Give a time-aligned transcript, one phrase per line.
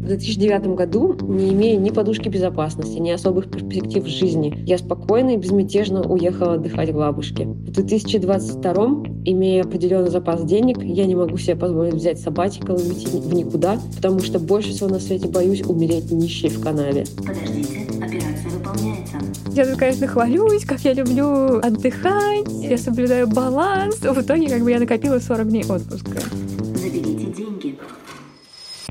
[0.00, 5.34] В 2009 году, не имея ни подушки безопасности, ни особых перспектив в жизни, я спокойно
[5.34, 7.44] и безмятежно уехала отдыхать к бабушке.
[7.44, 13.08] В 2022, имея определенный запас денег, я не могу себе позволить взять сабатикал и уйти
[13.08, 17.04] в никуда, потому что больше всего на свете боюсь умереть нищей в канаве.
[17.18, 19.18] Подождите, операция выполняется.
[19.52, 23.96] Я тут, конечно, хвалюсь, как я люблю отдыхать, я соблюдаю баланс.
[23.96, 26.20] В итоге, как бы я накопила 40 дней отпуска.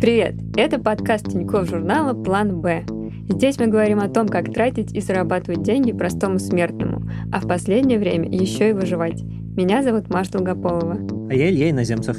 [0.01, 0.35] Привет!
[0.55, 2.85] Это подкаст Тинькофф журнала «План Б».
[3.27, 7.03] Здесь мы говорим о том, как тратить и зарабатывать деньги простому смертному,
[7.33, 9.21] а в последнее время еще и выживать.
[9.21, 10.99] Меня зовут Маша Долгополова.
[11.29, 12.17] А я Илья Иноземцев.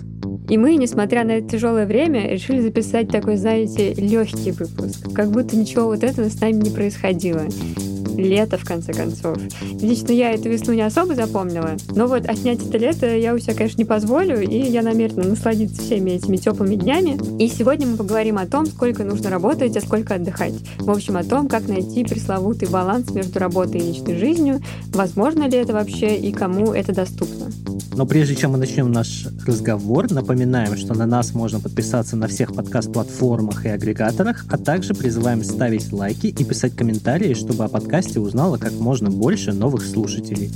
[0.50, 5.14] И мы, несмотря на это тяжелое время, решили записать такой, знаете, легкий выпуск.
[5.14, 7.44] Как будто ничего вот этого с нами не происходило
[8.16, 9.36] лето, в конце концов.
[9.80, 13.54] Лично я эту весну не особо запомнила, но вот отнять это лето я у себя,
[13.54, 17.18] конечно, не позволю, и я намерена насладиться всеми этими теплыми днями.
[17.42, 20.54] И сегодня мы поговорим о том, сколько нужно работать, а сколько отдыхать.
[20.78, 24.60] В общем, о том, как найти пресловутый баланс между работой и личной жизнью,
[24.92, 27.50] возможно ли это вообще и кому это доступно.
[27.94, 32.54] Но прежде чем мы начнем наш разговор, напоминаем, что на нас можно подписаться на всех
[32.54, 38.58] подкаст-платформах и агрегаторах, а также призываем ставить лайки и писать комментарии, чтобы о подкасте узнало
[38.58, 40.50] как можно больше новых слушателей.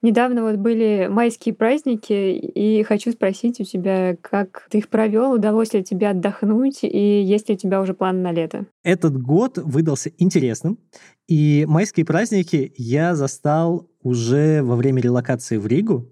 [0.00, 5.72] Недавно вот были майские праздники, и хочу спросить у тебя, как ты их провел, удалось
[5.72, 8.66] ли тебе отдохнуть, и есть ли у тебя уже план на лето?
[8.84, 10.78] Этот год выдался интересным,
[11.26, 16.08] и майские праздники я застал уже во время релокации в Ригу.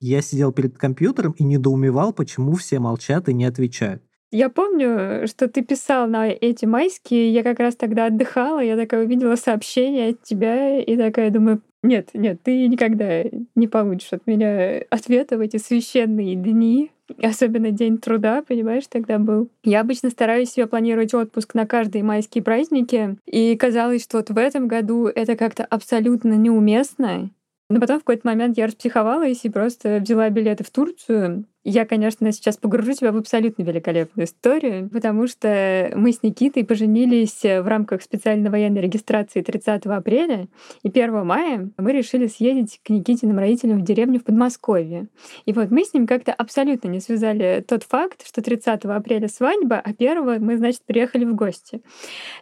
[0.00, 4.02] Я сидел перед компьютером и недоумевал, почему все молчат и не отвечают.
[4.32, 9.04] Я помню, что ты писал на эти майские, я как раз тогда отдыхала, я такая
[9.04, 14.82] увидела сообщение от тебя и такая думаю, нет, нет, ты никогда не получишь от меня
[14.90, 19.48] ответа в эти священные дни, особенно День труда, понимаешь, тогда был.
[19.64, 24.38] Я обычно стараюсь себе планировать отпуск на каждые майские праздники, и казалось, что вот в
[24.38, 27.30] этом году это как-то абсолютно неуместно,
[27.70, 31.46] но потом в какой-то момент я распсиховалась и просто взяла билеты в Турцию.
[31.72, 37.44] Я, конечно, сейчас погружу тебя в абсолютно великолепную историю, потому что мы с Никитой поженились
[37.44, 40.48] в рамках специальной военной регистрации 30 апреля,
[40.82, 45.06] и 1 мая мы решили съездить к Никитиным родителям в деревню в Подмосковье.
[45.44, 49.76] И вот мы с ним как-то абсолютно не связали тот факт, что 30 апреля свадьба,
[49.76, 51.82] а 1 мы, значит, приехали в гости.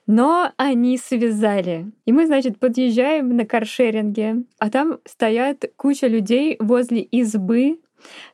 [0.07, 1.93] Но они связали.
[2.07, 7.79] И мы, значит, подъезжаем на каршеринге, а там стоят куча людей возле избы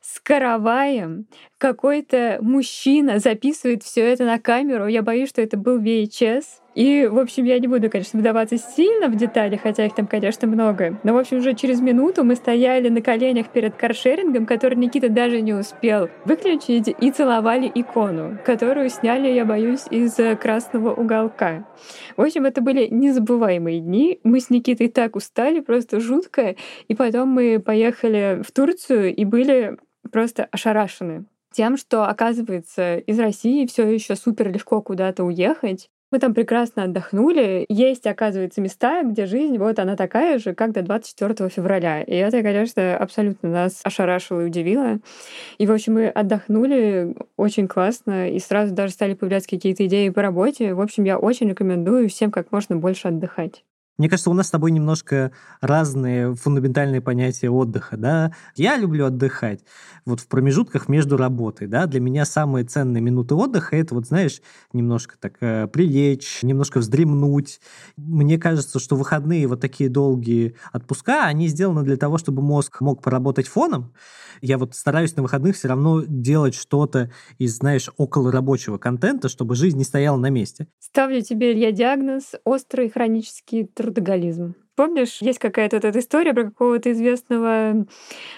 [0.01, 1.27] с караваем,
[1.57, 4.87] какой-то мужчина записывает все это на камеру.
[4.87, 6.45] Я боюсь, что это был VHS.
[6.75, 10.47] И, в общем, я не буду, конечно, вдаваться сильно в детали, хотя их там, конечно,
[10.47, 10.99] много.
[11.03, 15.39] Но, в общем, уже через минуту мы стояли на коленях перед каршерингом, который Никита даже
[15.41, 21.65] не успел выключить, и целовали икону, которую сняли, я боюсь, из красного уголка.
[22.17, 24.19] В общем, это были незабываемые дни.
[24.23, 26.55] Мы с Никитой так устали, просто жутко.
[26.89, 29.77] И потом мы поехали в Турцию и были
[30.11, 31.25] просто ошарашены
[31.55, 35.89] тем, что, оказывается, из России все еще супер легко куда-то уехать.
[36.15, 37.65] Мы там прекрасно отдохнули.
[37.67, 42.03] Есть, оказывается, места, где жизнь вот она такая же, как до 24 февраля.
[42.03, 44.99] И это, конечно, абсолютно нас ошарашило и удивило.
[45.57, 50.21] И, в общем, мы отдохнули очень классно, и сразу даже стали появляться какие-то идеи по
[50.21, 50.73] работе.
[50.73, 53.65] В общем, я очень рекомендую всем как можно больше отдыхать.
[53.97, 58.33] Мне кажется, у нас с тобой немножко разные фундаментальные понятия отдыха, да.
[58.55, 59.61] Я люблю отдыхать
[60.05, 61.85] вот в промежутках между работой, да.
[61.85, 64.41] Для меня самые ценные минуты отдыха— это вот, знаешь,
[64.73, 67.61] немножко так э, прилечь, немножко вздремнуть.
[67.95, 73.01] Мне кажется, что выходные вот такие долгие отпуска, они сделаны для того, чтобы мозг мог
[73.01, 73.93] поработать фоном.
[74.41, 79.55] Я вот стараюсь на выходных все равно делать что-то из, знаешь, около рабочего контента, чтобы
[79.55, 80.67] жизнь не стояла на месте.
[80.79, 84.55] Ставлю тебе, Илья, диагноз «острый хронический трудоголизм».
[84.75, 87.85] Помнишь, есть какая-то эта история про какого-то известного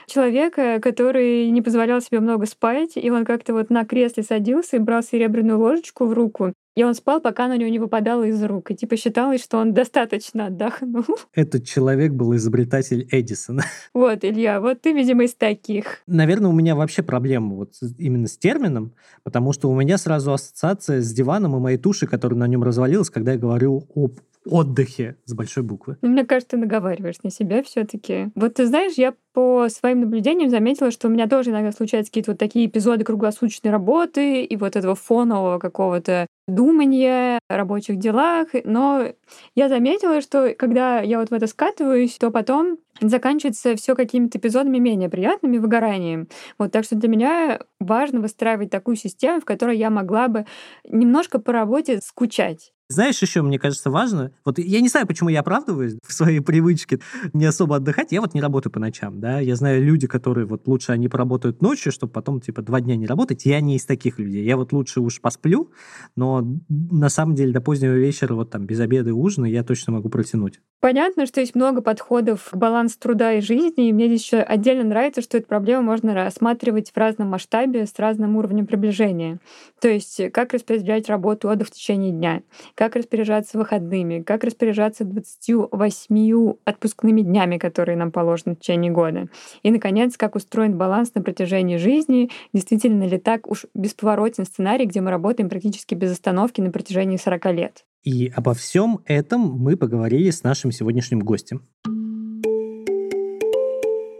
[0.08, 4.80] человека, который не позволял себе много спать, и он как-то вот на кресле садился и
[4.80, 8.44] брал серебряную ложечку в руку, и он спал, пока она у него не выпадала из
[8.44, 8.70] рук.
[8.70, 11.06] И типа считалось, что он достаточно отдохнул.
[11.34, 13.64] Этот человек был изобретатель Эдисона.
[13.96, 16.02] Вот, Илья, вот ты, видимо, из таких.
[16.06, 18.94] Наверное, у меня вообще проблема вот именно с термином,
[19.24, 23.10] потому что у меня сразу ассоциация с диваном и моей туши, которая на нем развалилась,
[23.10, 25.98] когда я говорю об отдыхе с большой буквы.
[26.02, 30.02] Ну, мне кажется, ты наговариваешь на себя все таки Вот ты знаешь, я по своим
[30.02, 34.56] наблюдениям заметила, что у меня тоже иногда случаются какие-то вот такие эпизоды круглосуточной работы и
[34.56, 38.48] вот этого фонового какого-то думания, рабочих делах.
[38.64, 39.08] Но
[39.56, 44.78] я заметила, что когда я вот в это скатываюсь, то потом заканчивается все какими-то эпизодами
[44.80, 46.28] менее приятными, выгоранием.
[46.58, 50.46] Вот, так что для меня важно выстраивать такую систему, в которой я могла бы
[50.88, 52.72] немножко по работе скучать.
[52.90, 57.02] Знаешь, еще, мне кажется, важно, вот я не знаю, почему я оправдываюсь в своей привычке
[57.34, 60.68] не особо отдыхать, я вот не работаю по ночам, да, я знаю люди, которые вот
[60.68, 64.20] лучше они поработают ночью, чтобы потом, типа, два дня не работать, я не из таких
[64.20, 65.70] людей, я вот лучше уж посплю,
[66.16, 69.92] но на самом деле до позднего вечера, вот там, без обеда и ужина я точно
[69.92, 70.62] могу протянуть.
[70.80, 74.84] Понятно, что есть много подходов к балансу труда и жизни, и мне здесь еще отдельно
[74.84, 79.40] нравится, что эту проблему можно рассматривать в разном масштабе, с разным уровнем приближения.
[79.82, 82.44] То есть, как распределять работу, отдых в течение дня,
[82.76, 89.30] как распоряжаться выходными, как распоряжаться 28 отпускными днями, которые нам положены в течение года.
[89.64, 95.02] И, наконец, как устроен баланс на протяжении жизни, действительно ли так уж бесповоротен сценарий, где
[95.02, 97.87] мы работаем практически без остановки на протяжении 40 лет.
[98.08, 101.68] И обо всем этом мы поговорили с нашим сегодняшним гостем.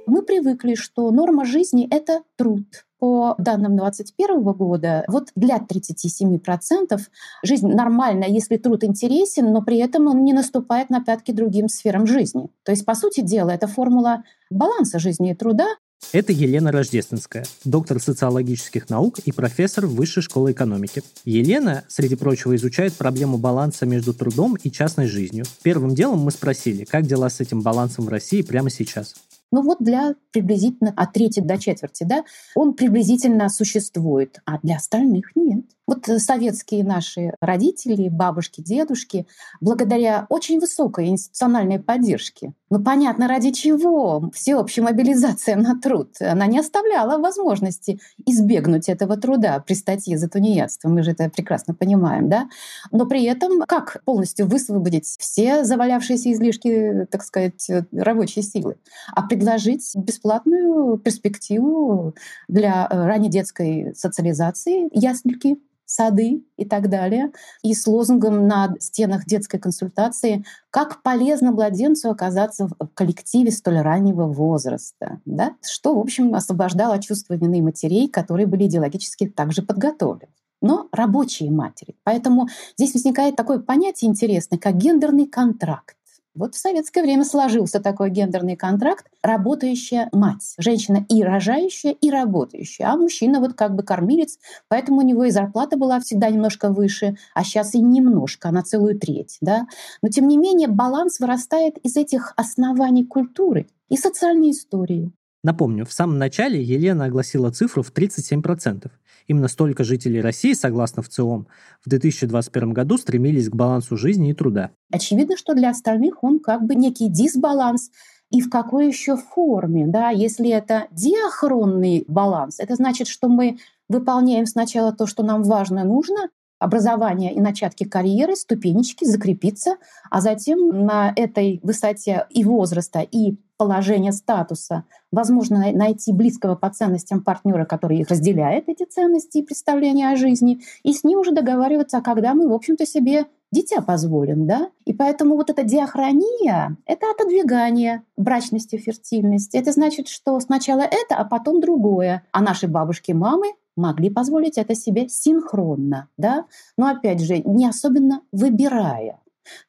[0.06, 2.66] Мы привыкли, что норма жизни— это труд.
[3.00, 7.00] По данным 2021 года, вот для 37%
[7.46, 12.06] жизнь нормальная, если труд интересен, но при этом он не наступает на пятки другим сферам
[12.08, 12.50] жизни.
[12.64, 15.68] То есть, по сути дела, это формула баланса жизни и труда,
[16.14, 21.04] это Елена Рождественская, доктор социологических наук и профессор Высшей школы экономики.
[21.26, 25.46] Елена, среди прочего, изучает проблему баланса между трудом и частной жизнью.
[25.64, 29.16] Первым делом мы спросили, как дела с этим балансом в России прямо сейчас.
[29.52, 35.36] Ну вот для приблизительно от трети до четверти, да, он приблизительно существует, а для остальных
[35.36, 35.66] нет.
[35.88, 39.26] Вот советские наши родители, бабушки, дедушки,
[39.62, 46.60] благодаря очень высокой институциональной поддержке, ну понятно ради чего, всеобщая мобилизация на труд, она не
[46.60, 52.50] оставляла возможности избегнуть этого труда при статье за тунеядство, мы же это прекрасно понимаем, да,
[52.92, 58.78] но при этом как полностью высвободить все завалявшиеся излишки, так сказать, рабочей силы,
[59.16, 62.16] а предложить бесплатную перспективу
[62.48, 65.58] для э, раннедетской социализации, ясельки,
[65.88, 67.32] сады и так далее,
[67.64, 74.28] и с лозунгом на стенах детской консультации «Как полезно младенцу оказаться в коллективе столь раннего
[74.28, 75.56] возраста», да?
[75.64, 80.28] что, в общем, освобождало чувство вины матерей, которые были идеологически также подготовлены
[80.60, 81.96] но рабочие матери.
[82.04, 82.48] Поэтому
[82.78, 85.97] здесь возникает такое понятие интересное, как гендерный контракт.
[86.38, 89.08] Вот в советское время сложился такой гендерный контракт.
[89.24, 90.54] Работающая мать.
[90.60, 92.86] Женщина и рожающая, и работающая.
[92.86, 94.38] А мужчина вот как бы кормилец,
[94.68, 99.00] поэтому у него и зарплата была всегда немножко выше, а сейчас и немножко, на целую
[99.00, 99.38] треть.
[99.42, 99.68] Да?
[100.04, 105.12] Но тем не менее баланс вырастает из этих оснований культуры и социальной истории.
[105.44, 108.92] Напомню, в самом начале Елена огласила цифру в 37%.
[109.28, 111.48] Именно столько жителей России, согласно ВЦИОМ,
[111.86, 114.72] в 2021 году стремились к балансу жизни и труда.
[114.92, 117.92] Очевидно, что для остальных он как бы некий дисбаланс,
[118.30, 119.88] и в какой еще форме.
[119.88, 120.10] Да?
[120.10, 123.58] Если это диахронный баланс, это значит, что мы
[123.90, 126.30] выполняем сначала то, что нам важно нужно,
[126.60, 129.78] образование и начатки карьеры, ступенечки, закрепиться,
[130.10, 134.84] а затем на этой высоте и возраста, и положения статуса
[135.18, 140.62] возможно найти близкого по ценностям партнера, который их разделяет, эти ценности и представления о жизни,
[140.84, 144.70] и с ним уже договариваться, а когда мы, в общем-то, себе дитя позволим, да?
[144.86, 149.58] И поэтому вот эта диахрония— это отодвигание брачности, фертильности.
[149.58, 152.24] Это значит, что сначала это, а потом другое.
[152.32, 156.46] А наши бабушки, мамы могли позволить это себе синхронно, да?
[156.78, 159.20] Но опять же, не особенно выбирая.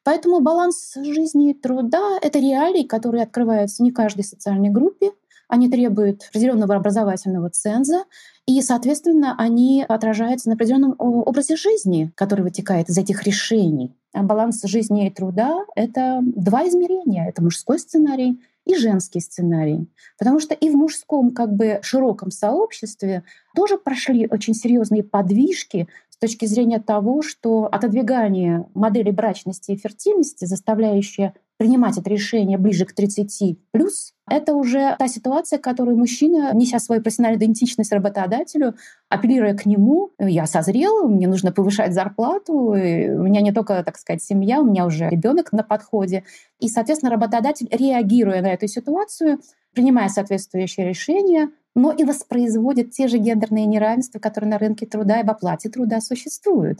[0.03, 5.11] Поэтому баланс жизни и труда— это реалии, которые открываются не каждой социальной группе,
[5.49, 8.05] они требуют определенного образовательного ценза,
[8.45, 13.93] и, соответственно, они отражаются на определенном образе жизни, который вытекает из этих решений.
[14.13, 17.27] А баланс жизни и труда— это два измерения.
[17.27, 19.87] Это мужской сценарий и женский сценарий.
[20.17, 23.23] Потому что и в мужском как бы широком сообществе
[23.55, 30.45] тоже прошли очень серьезные подвижки с точки зрения того, что отодвигание модели брачности и фертильности,
[30.45, 36.79] заставляющее принимать это решение ближе к 30 плюс, это уже та ситуация, которую мужчина, неся
[36.79, 38.75] свою профессиональную идентичность работодателю,
[39.09, 44.23] апеллируя к нему, я созрел, мне нужно повышать зарплату, у меня не только, так сказать,
[44.23, 46.23] семья, у меня уже ребенок на подходе.
[46.59, 49.39] И, соответственно, работодатель, реагируя на эту ситуацию,
[49.73, 55.25] принимая соответствующее решение, но и воспроизводит те же гендерные неравенства, которые на рынке труда и
[55.25, 56.79] в оплате труда существуют.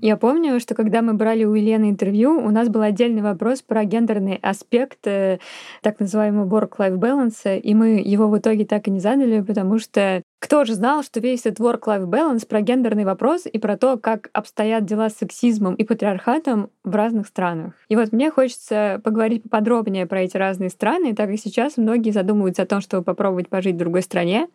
[0.00, 3.84] Я помню, что когда мы брали у Елены интервью, у нас был отдельный вопрос про
[3.84, 5.38] гендерный аспект э,
[5.82, 10.22] так называемого work-life balance, и мы его в итоге так и не задали, потому что
[10.38, 14.30] кто же знал, что весь этот work-life balance про гендерный вопрос и про то, как
[14.32, 17.74] обстоят дела с сексизмом и патриархатом в разных странах.
[17.88, 22.62] И вот мне хочется поговорить поподробнее про эти разные страны, так как сейчас многие задумываются
[22.62, 24.46] о том, чтобы попробовать пожить в другой стране.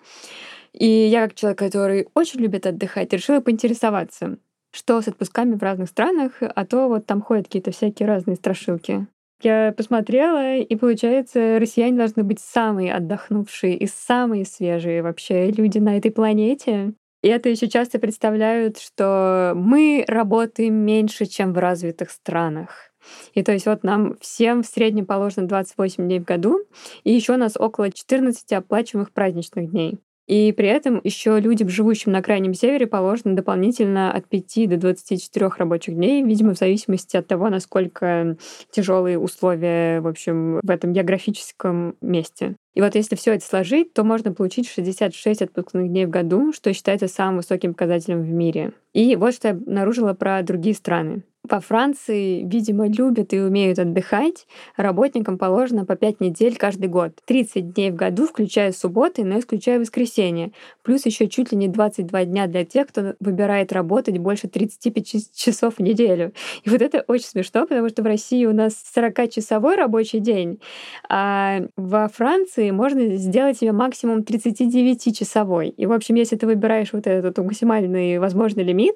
[0.72, 4.38] И я, как человек, который очень любит отдыхать, решила поинтересоваться,
[4.74, 9.08] что с отпусками в разных странах, а то вот там ходят какие-то всякие разные страшилки.
[9.42, 15.98] Я посмотрела, и получается, россияне должны быть самые отдохнувшие и самые свежие вообще люди на
[15.98, 16.94] этой планете.
[17.22, 22.92] И это еще часто представляют, что мы работаем меньше, чем в развитых странах.
[23.34, 26.60] И то есть вот нам всем в среднем положено 28 дней в году,
[27.04, 30.00] и еще у нас около 14 оплачиваемых праздничных дней.
[30.28, 35.50] И при этом еще людям, живущим на Крайнем Севере, положено дополнительно от 5 до 24
[35.58, 38.38] рабочих дней, видимо, в зависимости от того, насколько
[38.72, 42.56] тяжелые условия, в общем, в этом географическом месте.
[42.74, 46.74] И вот если все это сложить, то можно получить 66 отпускных дней в году, что
[46.74, 48.74] считается самым высоким показателем в мире.
[48.94, 51.24] И вот что я обнаружила про другие страны.
[51.50, 54.48] Во Франции, видимо, любят и умеют отдыхать.
[54.78, 57.20] Работникам положено по 5 недель каждый год.
[57.26, 60.54] 30 дней в году, включая субботы, но исключая воскресенье.
[60.84, 65.76] Плюс еще чуть ли не 22 дня для тех, кто выбирает работать больше 35 часов
[65.76, 66.32] в неделю.
[66.64, 70.62] И вот это очень смешно, потому что в России у нас 40-часовой рабочий день,
[71.10, 75.70] а во Франции можно сделать себе максимум 39-часовой.
[75.76, 78.96] И, в общем, если ты выбираешь вот этот максимальный возможный лимит,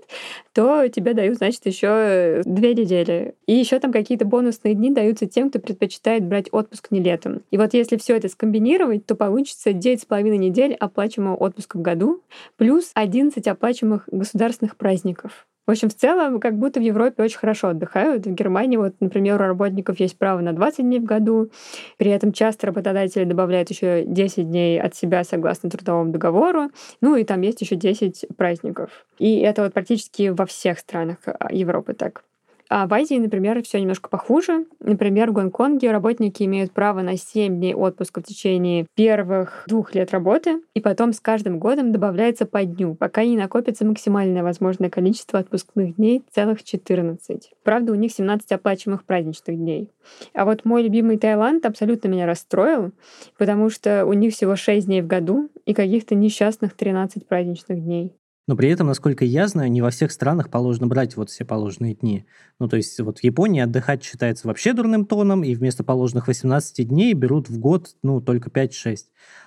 [0.54, 3.36] то тебе дают, значит, еще две недели.
[3.46, 7.44] И еще там какие-то бонусные дни даются тем, кто предпочитает брать отпуск не летом.
[7.52, 12.22] И вот если все это скомбинировать, то получится 9,5 недель оплачиваемого отпуска в году,
[12.58, 15.48] плюс 11 оплачиваемых государственных праздников.
[15.68, 18.26] В общем, в целом, как будто в Европе очень хорошо отдыхают.
[18.26, 21.52] В Германии, вот, например, у работников есть право на 20 дней в году.
[21.98, 26.72] При этом часто работодатели добавляют еще 10 дней от себя согласно трудовому договору.
[27.02, 29.06] Ну и там есть еще 10 праздников.
[29.20, 32.24] И это вот практически во всех странах а, Европы так.
[32.70, 34.66] А в Азии, например, все немножко похуже.
[34.80, 40.12] Например, в Гонконге работники имеют право на 7 дней отпуска в течение первых двух лет
[40.12, 45.40] работы, и потом с каждым годом добавляется по дню, пока не накопится максимальное возможное количество
[45.40, 47.52] отпускных дней, целых 14.
[47.64, 49.90] Правда, у них 17 оплачиваемых праздничных дней.
[50.34, 52.92] А вот мой любимый Таиланд абсолютно меня расстроил,
[53.38, 58.14] потому что у них всего 6 дней в году и каких-то несчастных 13 праздничных дней.
[58.48, 61.96] Но при этом, насколько я знаю, не во всех странах положено брать вот все положенные
[61.96, 62.26] дни.
[62.60, 66.88] Ну, то есть вот в Японии отдыхать считается вообще дурным тоном, и вместо положенных 18
[66.88, 68.98] дней берут в год, ну, только 5-6.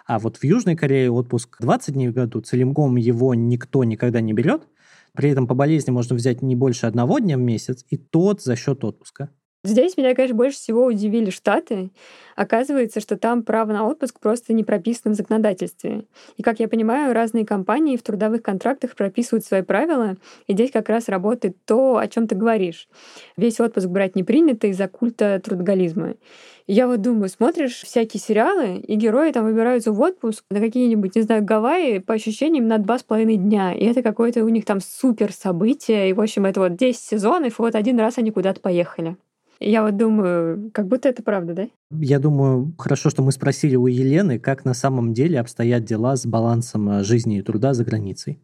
[0.07, 4.35] А вот в Южной Корее отпуск 20 дней в году, целиком его никто никогда не
[4.35, 4.69] берет.
[5.14, 8.54] При этом по болезни можно взять не больше одного дня в месяц, и тот за
[8.54, 9.30] счет отпуска.
[9.62, 11.90] Здесь меня, конечно, больше всего удивили Штаты.
[12.34, 16.04] Оказывается, что там право на отпуск просто не прописано в законодательстве.
[16.38, 20.88] И, как я понимаю, разные компании в трудовых контрактах прописывают свои правила, и здесь как
[20.88, 22.88] раз работает то, о чем ты говоришь.
[23.36, 26.14] Весь отпуск брать не принято из-за культа трудоголизма.
[26.66, 31.22] Я вот думаю, смотришь всякие сериалы, и герои там выбираются в отпуск на какие-нибудь, не
[31.22, 33.74] знаю, Гавайи, по ощущениям, на два с половиной дня.
[33.74, 36.08] И это какое-то у них там супер событие.
[36.08, 39.16] И, в общем, это вот 10 сезонов, и вот один раз они куда-то поехали.
[39.60, 41.68] Я вот думаю, как будто это правда, да?
[41.90, 46.24] Я думаю, хорошо, что мы спросили у Елены, как на самом деле обстоят дела с
[46.24, 48.40] балансом э, жизни и труда за границей.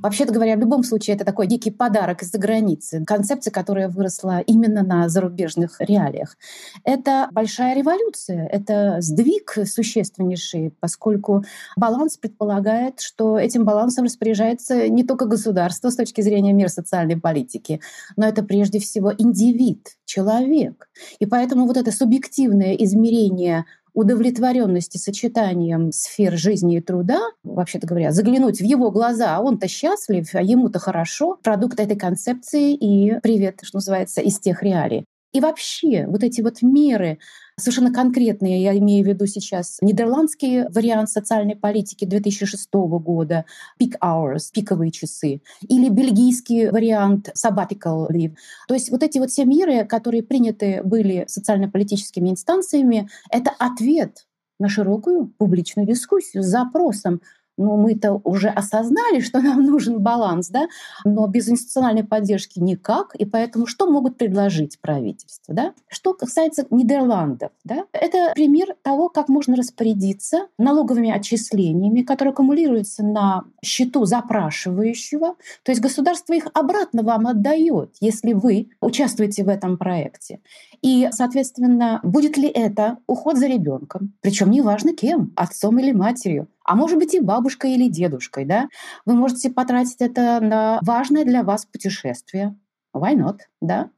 [0.00, 3.04] Вообще-то говоря, в любом случае это такой дикий подарок из-за границы.
[3.04, 6.36] Концепция, которая выросла именно на зарубежных реалиях.
[6.84, 11.44] Это большая революция, это сдвиг существеннейший, поскольку
[11.76, 17.80] баланс предполагает, что этим балансом распоряжается не только государство с точки зрения мира социальной политики,
[18.16, 20.88] но это прежде всего индивид, человек.
[21.18, 23.66] И поэтому вот это субъективное измерение
[23.98, 30.24] удовлетворенности сочетанием сфер жизни и труда, вообще-то говоря, заглянуть в его глаза, а он-то счастлив,
[30.34, 35.04] а ему-то хорошо, продукт этой концепции и привет, что называется, из тех реалий.
[35.32, 37.18] И вообще вот эти вот меры
[37.58, 43.44] совершенно конкретные, я имею в виду сейчас нидерландский вариант социальной политики 2006 года,
[43.80, 48.36] peak hours, пиковые часы, или бельгийский вариант sabbatical leave.
[48.68, 54.26] То есть вот эти вот все меры, которые приняты были социально-политическими инстанциями, это ответ
[54.58, 57.20] на широкую публичную дискуссию с запросом
[57.58, 60.68] но мы-то уже осознали, что нам нужен баланс, да,
[61.04, 65.74] но без институциональной поддержки никак, и поэтому что могут предложить правительство, да?
[65.88, 73.44] Что касается Нидерландов, да, это пример того, как можно распорядиться налоговыми отчислениями, которые аккумулируются на
[73.62, 80.40] счету запрашивающего, то есть государство их обратно вам отдает, если вы участвуете в этом проекте.
[80.82, 86.76] И, соответственно, будет ли это уход за ребенком, причем неважно кем, отцом или матерью, а
[86.76, 88.68] может быть и бабушкой или дедушкой, да?
[89.06, 92.54] Вы можете потратить это на важное для вас путешествие,
[92.94, 93.40] Why not?
[93.60, 93.90] Да?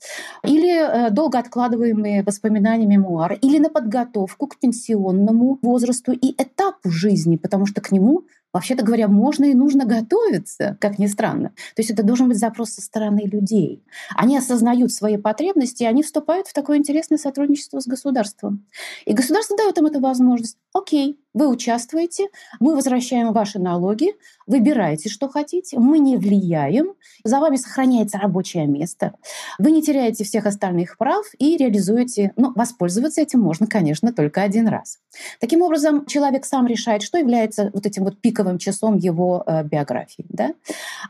[0.45, 7.37] Или э, долго откладываемые воспоминания, мемуары, или на подготовку к пенсионному возрасту и этапу жизни,
[7.37, 11.51] потому что к нему Вообще-то говоря, можно и нужно готовиться, как ни странно.
[11.75, 13.85] То есть это должен быть запрос со стороны людей.
[14.17, 18.67] Они осознают свои потребности, и они вступают в такое интересное сотрудничество с государством.
[19.05, 20.57] И государство дает им эту возможность.
[20.73, 22.27] Окей, вы участвуете,
[22.59, 24.15] мы возвращаем ваши налоги,
[24.47, 29.15] выбирайте, что хотите, мы не влияем, за вами сохраняется рабочее место,
[29.59, 34.67] вы не теряете всех остальных прав и реализуете, ну, воспользоваться этим можно, конечно, только один
[34.67, 34.99] раз.
[35.39, 40.25] Таким образом, человек сам решает, что является вот этим вот пиковым часом его э, биографии.
[40.29, 40.55] Да?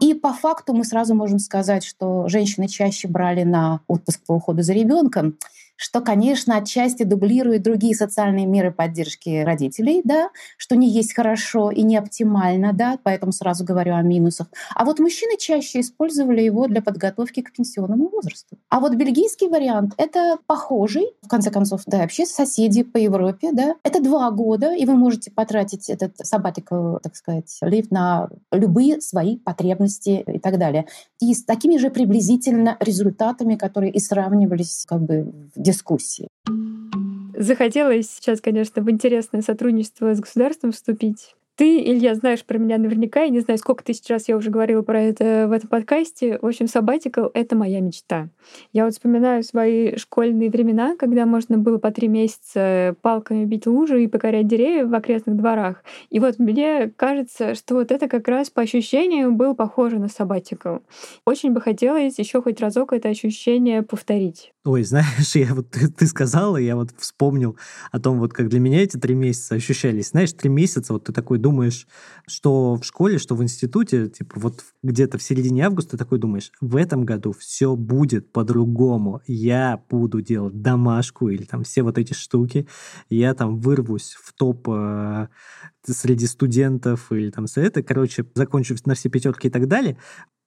[0.01, 4.63] И по факту мы сразу можем сказать, что женщины чаще брали на отпуск по уходу
[4.63, 5.37] за ребенком,
[5.81, 11.83] что, конечно, отчасти дублирует другие социальные меры поддержки родителей, да, что не есть хорошо и
[11.83, 14.49] не оптимально, да, поэтому сразу говорю о минусах.
[14.75, 18.59] А вот мужчины чаще использовали его для подготовки к пенсионному возрасту.
[18.69, 23.77] А вот бельгийский вариант— это похожий, в конце концов, да, вообще соседи по Европе, да,
[23.83, 29.39] это два года, и вы можете потратить этот sabbatical, так сказать, лифт на любые свои
[29.39, 30.87] потребности и так далее.
[31.21, 36.29] И с такими же приблизительно результатами, которые и сравнивались как бы в дискуссии.
[37.37, 41.35] Захотелось сейчас, конечно, в интересное сотрудничество с государством вступить.
[41.61, 44.81] Ты, Илья, знаешь про меня наверняка, я не знаю, сколько тысяч раз я уже говорила
[44.81, 46.39] про это в этом подкасте.
[46.41, 48.31] В общем, sabbatical— это моя мечта.
[48.73, 54.03] Я вот вспоминаю свои школьные времена, когда можно было по три месяца палками бить лужи
[54.03, 55.85] и покорять деревья в окрестных дворах.
[56.09, 60.81] И вот мне кажется, что вот это как раз по ощущению было похоже на sabbatical.
[61.27, 64.55] Очень бы хотелось еще хоть разок это ощущение повторить.
[64.63, 67.57] Ой, знаешь, я вот ты, ты сказала, я вот вспомнил
[67.93, 70.11] о том, вот как для меня эти три месяца ощущались.
[70.11, 71.87] Знаешь, три месяца, вот ты такой думаешь,
[72.27, 76.77] что в школе, что в институте, типа вот где-то в середине августа такой думаешь, в
[76.77, 79.23] этом году все будет по-другому.
[79.27, 82.69] Я буду делать домашку или там все вот эти штуки.
[83.09, 85.29] Я там вырвусь в топ э,
[85.87, 89.97] среди студентов или там с это, короче, закончу на все пятерки и так далее.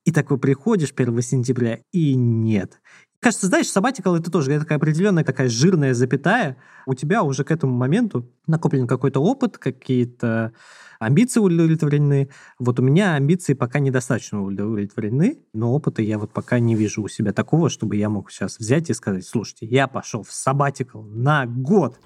[0.05, 2.81] И такой приходишь 1 сентября, и нет.
[3.23, 6.57] Кажется, знаешь, sabbatical это тоже такая определенная такая жирная запятая.
[6.85, 10.51] У тебя уже к этому моменту накоплен какой-то опыт, какие-то
[10.99, 12.29] амбиции удовлетворены.
[12.59, 17.07] Вот у меня амбиции пока недостаточно удовлетворены, но опыта я вот пока не вижу у
[17.07, 21.45] себя такого, чтобы я мог сейчас взять и сказать, слушайте, я пошел в sabbatical на
[21.45, 21.97] год.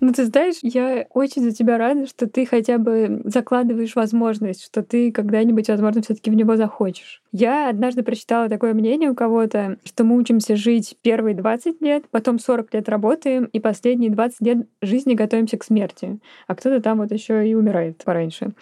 [0.00, 4.82] Ну, ты знаешь, я очень за тебя рада, что ты хотя бы закладываешь возможность, что
[4.82, 7.19] ты когда-нибудь, возможно, все таки в него захочешь.
[7.32, 12.40] Я однажды прочитала такое мнение у кого-то, что мы учимся жить первые 20 лет, потом
[12.40, 16.18] 40 лет работаем, и последние 20 лет жизни готовимся к смерти.
[16.48, 18.52] А кто-то там вот еще и умирает пораньше.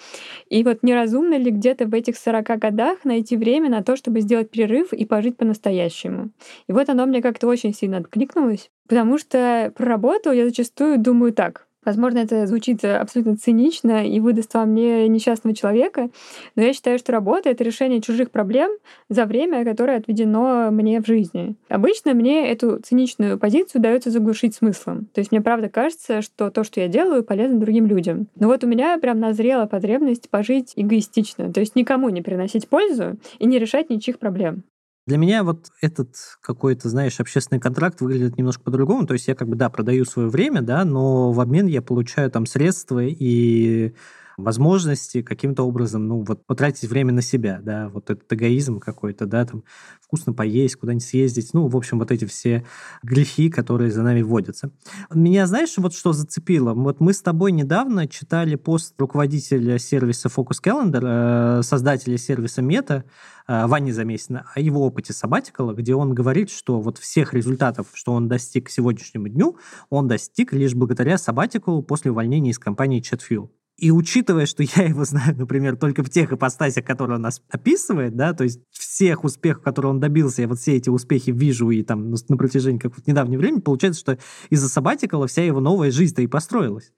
[0.51, 4.51] И вот неразумно ли где-то в этих 40 годах найти время на то, чтобы сделать
[4.51, 6.31] перерыв и пожить по-настоящему?
[6.67, 11.33] И вот оно мне как-то очень сильно откликнулось, потому что про работу я зачастую думаю
[11.33, 11.68] так.
[11.89, 16.11] Возможно, это звучит абсолютно цинично и выдаст вам мне несчастного человека,
[16.55, 18.71] но я считаю, что работа— это решение чужих проблем
[19.09, 21.55] за время, которое отведено мне в жизни.
[21.71, 25.07] Обычно мне эту циничную позицию дается заглушить смыслом.
[25.15, 28.27] То есть мне правда кажется, что то, что я делаю, полезно другим людям.
[28.35, 33.17] Но вот у меня прям назрела потребность пожить эгоистично, то есть никому не приносить пользу
[33.39, 34.63] и не решать ничьих проблем.
[35.09, 39.07] Для меня вот этот какой-то, знаешь, общественный контракт выглядит немножко по-другому.
[39.07, 42.31] То есть я как бы, да, продаю свое время, да, но в обмен я получаю
[42.31, 43.95] там средства и
[44.39, 49.45] возможности каким-то образом, ну, вот потратить время на себя, да, вот этот эгоизм какой-то, да,
[49.45, 49.65] там,
[50.01, 52.65] вкусно поесть, куда-нибудь съездить, ну, в общем, вот эти все
[53.03, 54.71] грехи, которые за нами вводятся.
[55.13, 56.73] Меня, знаешь, вот что зацепило?
[56.73, 63.03] Вот мы с тобой недавно читали пост руководителя сервиса Focus Calendar, э, создателя сервиса Meta,
[63.49, 68.13] э, Вани Замесина, о его опыте Sabbatical, где он говорит, что вот всех результатов, что
[68.13, 69.59] он достиг к сегодняшнему дню,
[69.91, 73.49] он достиг лишь благодаря Sabbatical после увольнения из компании Chatfuel.
[73.79, 78.17] И учитывая, что я его знаю, например, только в тех ипостасях, которые он нас описывает,
[78.17, 78.61] да, то есть
[78.99, 82.81] всех успехов, которые он добился, я вот все эти успехи вижу и там на протяжении
[82.81, 84.19] как вот недавнего времени, получается, что
[84.51, 86.93] из-за Сабатикала вся его новая жизнь-то и построилась.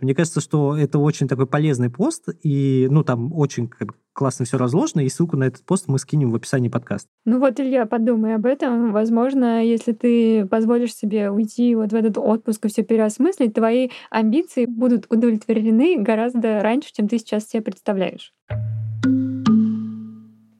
[0.00, 3.70] Мне кажется, что это очень такой полезный пост, и, ну, там очень
[4.12, 7.08] классно все разложено, и ссылку на этот пост мы скинем в описании подкаста.
[7.24, 8.90] Ну вот, Илья, подумай об этом.
[8.90, 14.66] Возможно, если ты позволишь себе уйти вот в этот отпуск и все переосмыслить, твои амбиции
[14.66, 18.32] будут удовлетворены гораздо раньше, чем ты сейчас себе представляешь.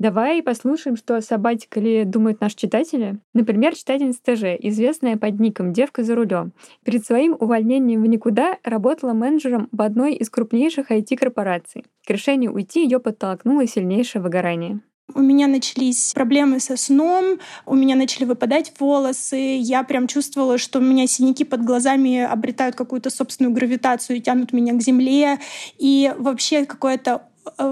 [0.05, 3.19] Давай послушаем, что о Сабатикале думают наши читатели.
[3.33, 6.53] Например, читательница ТЖ, известная под ником «Девка за рулем».
[6.85, 11.87] Перед своим увольнением в никуда работала менеджером в одной из крупнейших IT-корпораций.
[12.07, 14.81] К решению уйти ее подтолкнуло сильнейшее выгорание.
[15.15, 20.81] У меня начались проблемы со сном, у меня начали выпадать волосы, я прям чувствовала, что
[20.81, 25.39] у меня синяки под глазами обретают какую-то собственную гравитацию и тянут меня к земле,
[25.79, 27.23] и вообще какое-то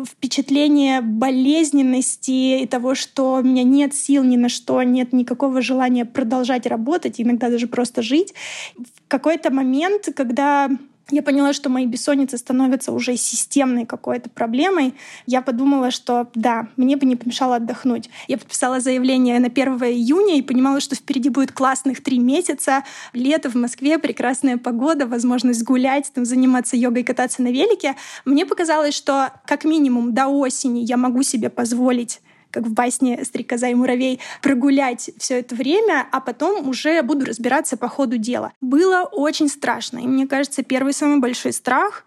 [0.06, 6.04] впечатление болезненности и того, что у меня нет сил ни на что, нет никакого желания
[6.04, 8.34] продолжать работать, иногда даже просто жить.
[8.76, 10.70] В какой-то момент, когда
[11.12, 14.94] я поняла, что мои бессонницы становятся уже системной какой-то проблемой.
[15.26, 18.08] Я подумала, что да, мне бы не помешало отдохнуть.
[18.28, 22.82] Я подписала заявление на 1 июня и понимала, что впереди будет классных три месяца.
[23.12, 27.94] Лето в Москве, прекрасная погода, возможность гулять, там, заниматься йогой, кататься на велике.
[28.24, 32.20] Мне показалось, что как минимум до осени я могу себе позволить
[32.52, 37.76] как в басне «Стрекоза и муравей», прогулять все это время, а потом уже буду разбираться
[37.76, 38.52] по ходу дела.
[38.60, 39.98] Было очень страшно.
[39.98, 42.04] И мне кажется, первый самый большой страх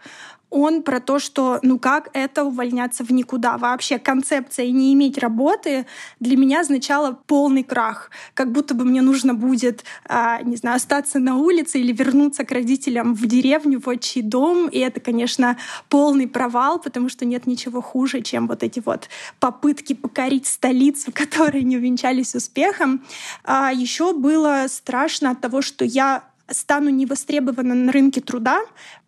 [0.50, 3.58] он про то, что ну как это увольняться в никуда.
[3.58, 5.86] Вообще концепция не иметь работы
[6.20, 8.10] для меня означала полный крах.
[8.34, 12.52] Как будто бы мне нужно будет, а, не знаю, остаться на улице или вернуться к
[12.52, 14.68] родителям в деревню, в отчий дом.
[14.68, 15.58] И это, конечно,
[15.90, 21.64] полный провал, потому что нет ничего хуже, чем вот эти вот попытки покорить столицу, которые
[21.64, 23.04] не увенчались успехом.
[23.44, 28.62] А еще было страшно от того, что я стану невостребована на рынке труда,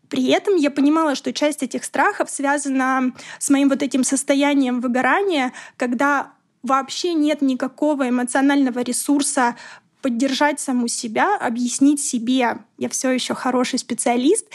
[0.09, 5.53] при этом я понимала, что часть этих страхов связана с моим вот этим состоянием выгорания,
[5.75, 6.31] когда
[6.63, 9.55] вообще нет никакого эмоционального ресурса
[10.01, 14.45] поддержать саму себя, объяснить себе, я все еще хороший специалист,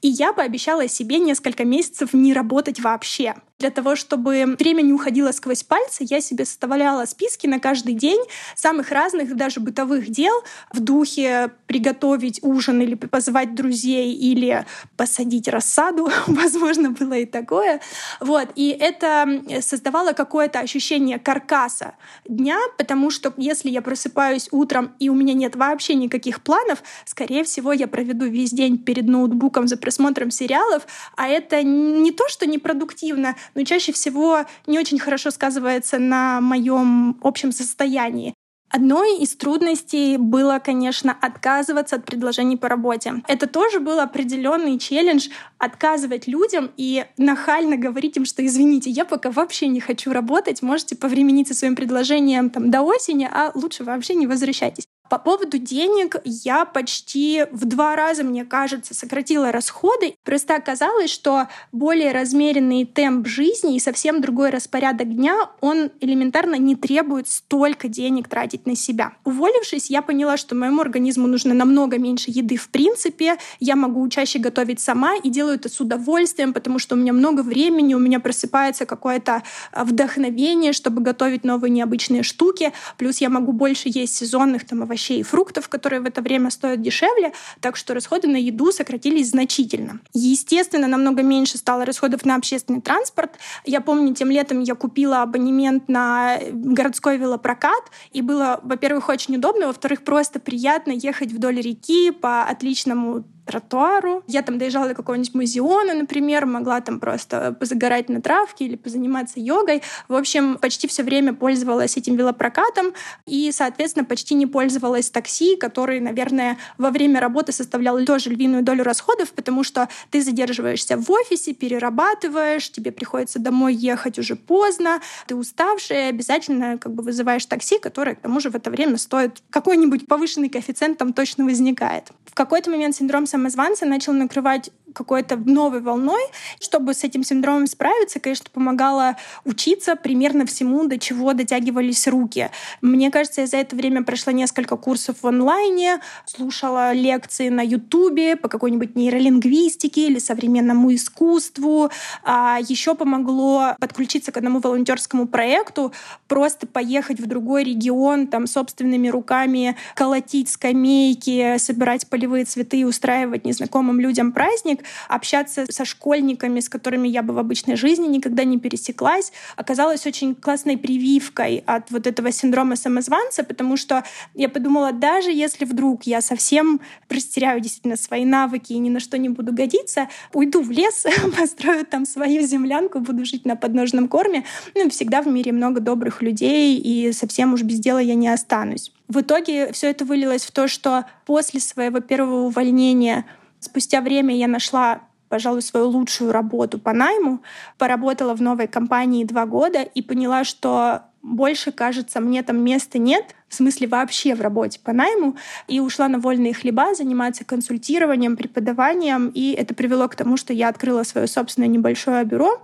[0.00, 3.34] и я пообещала себе несколько месяцев не работать вообще.
[3.58, 8.20] Для того, чтобы время не уходило сквозь пальцы, я себе составляла списки на каждый день
[8.56, 16.10] самых разных, даже бытовых дел в духе приготовить ужин или позвать друзей или посадить рассаду.
[16.26, 17.80] Возможно, было и такое.
[18.20, 18.48] Вот.
[18.56, 21.94] И это создавало какое-то ощущение каркаса
[22.26, 27.44] дня, потому что если я просыпаюсь утром и у меня нет вообще никаких планов, скорее
[27.44, 30.86] всего, я проведу весь день перед ноутбуком за просмотром сериалов,
[31.16, 37.18] а это не то, что непродуктивно, но чаще всего не очень хорошо сказывается на моем
[37.22, 38.34] общем состоянии.
[38.72, 43.22] Одной из трудностей было, конечно, отказываться от предложений по работе.
[43.28, 49.30] Это тоже был определенный челлендж отказывать людям и нахально говорить им, что извините, я пока
[49.30, 54.14] вообще не хочу работать, можете повременить со своим предложением там, до осени, а лучше вообще
[54.14, 54.86] не возвращайтесь.
[55.12, 60.14] По поводу денег я почти в два раза, мне кажется, сократила расходы.
[60.24, 66.76] Просто оказалось, что более размеренный темп жизни и совсем другой распорядок дня, он элементарно не
[66.76, 69.12] требует столько денег тратить на себя.
[69.26, 73.36] Уволившись, я поняла, что моему организму нужно намного меньше еды в принципе.
[73.60, 77.42] Я могу чаще готовить сама и делаю это с удовольствием, потому что у меня много
[77.42, 82.72] времени, у меня просыпается какое-то а, вдохновение, чтобы готовить новые необычные штуки.
[82.96, 86.50] Плюс я могу больше есть сезонных там овощей овощей и фруктов, которые в это время
[86.50, 90.00] стоят дешевле, так что расходы на еду сократились значительно.
[90.14, 93.32] Естественно, намного меньше стало расходов на общественный транспорт.
[93.64, 99.66] Я помню, тем летом я купила абонемент на городской велопрокат, и было, во-первых, очень удобно,
[99.66, 104.22] во-вторых, просто приятно ехать вдоль реки по отличному тротуару.
[104.26, 109.40] Я там доезжала до какого-нибудь музеона, например, могла там просто позагорать на травке или позаниматься
[109.40, 109.82] йогой.
[110.08, 112.92] В общем, почти все время пользовалась этим велопрокатом
[113.26, 118.84] и, соответственно, почти не пользовалась такси, который, наверное, во время работы составлял тоже львиную долю
[118.84, 125.34] расходов, потому что ты задерживаешься в офисе, перерабатываешь, тебе приходится домой ехать уже поздно, ты
[125.34, 130.06] уставший, обязательно как бы вызываешь такси, которое, к тому же, в это время стоит какой-нибудь
[130.06, 132.10] повышенный коэффициент там точно возникает.
[132.26, 136.22] В какой-то момент синдром самозванца начал накрывать какой-то новой волной.
[136.60, 142.50] Чтобы с этим синдромом справиться, конечно, помогало учиться примерно всему, до чего дотягивались руки.
[142.80, 148.36] Мне кажется, я за это время прошла несколько курсов в онлайне, слушала лекции на Ютубе
[148.36, 151.90] по какой-нибудь нейролингвистике или современному искусству.
[152.22, 155.92] А еще помогло подключиться к одному волонтерскому проекту,
[156.28, 163.44] просто поехать в другой регион, там собственными руками колотить скамейки, собирать полевые цветы и устраивать
[163.44, 168.58] незнакомым людям праздник, общаться со школьниками, с которыми я бы в обычной жизни никогда не
[168.58, 175.30] пересеклась, оказалось очень классной прививкой от вот этого синдрома самозванца, потому что я подумала, даже
[175.30, 180.08] если вдруг я совсем растеряю действительно свои навыки и ни на что не буду годиться,
[180.32, 181.06] уйду в лес,
[181.38, 184.44] построю там свою землянку, буду жить на подножном корме.
[184.74, 188.92] Ну, всегда в мире много добрых людей, и совсем уж без дела я не останусь.
[189.08, 193.26] В итоге все это вылилось в то, что после своего первого увольнения
[193.62, 197.40] спустя время я нашла пожалуй, свою лучшую работу по найму,
[197.78, 203.34] поработала в новой компании два года и поняла, что больше, кажется, мне там места нет,
[203.48, 205.36] в смысле вообще в работе по найму,
[205.68, 210.68] и ушла на вольные хлеба заниматься консультированием, преподаванием, и это привело к тому, что я
[210.68, 212.62] открыла свое собственное небольшое бюро.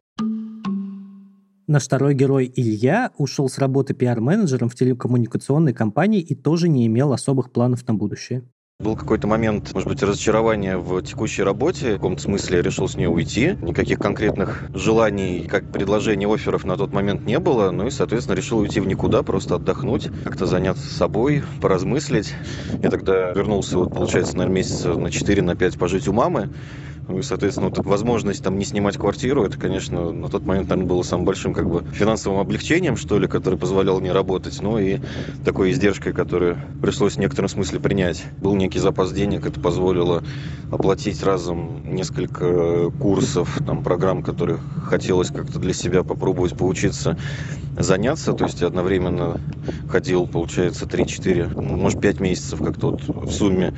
[1.67, 7.13] Наш второй герой Илья ушел с работы пиар-менеджером в телекоммуникационной компании и тоже не имел
[7.13, 8.43] особых планов на будущее.
[8.81, 11.95] Был какой-то момент, может быть, разочарования в текущей работе.
[11.95, 13.59] В каком-то смысле я решил с нее уйти.
[13.61, 17.73] Никаких конкретных желаний, как предложений, офферов на тот момент не было.
[17.73, 22.37] Ну и, соответственно, решил уйти в никуда, просто отдохнуть, как-то заняться собой, поразмыслить.
[22.81, 26.49] Я тогда вернулся, вот, получается, наверное, месяца на 4 на 5 пожить у мамы.
[27.09, 30.89] Ну и, соответственно, вот возможность там не снимать квартиру, это, конечно, на тот момент, наверное,
[30.89, 34.99] было самым большим как бы финансовым облегчением, что ли, которое позволяло не работать, ну и
[35.43, 38.27] такой издержкой, которую пришлось в некотором смысле принять.
[38.43, 40.23] Был некий запас денег, это позволило
[40.71, 47.17] оплатить разом несколько курсов, там, программ, которые хотелось как-то для себя попробовать поучиться
[47.79, 49.41] заняться, то есть одновременно
[49.89, 53.73] ходил, получается, 3-4, может, 5 месяцев как-то вот в сумме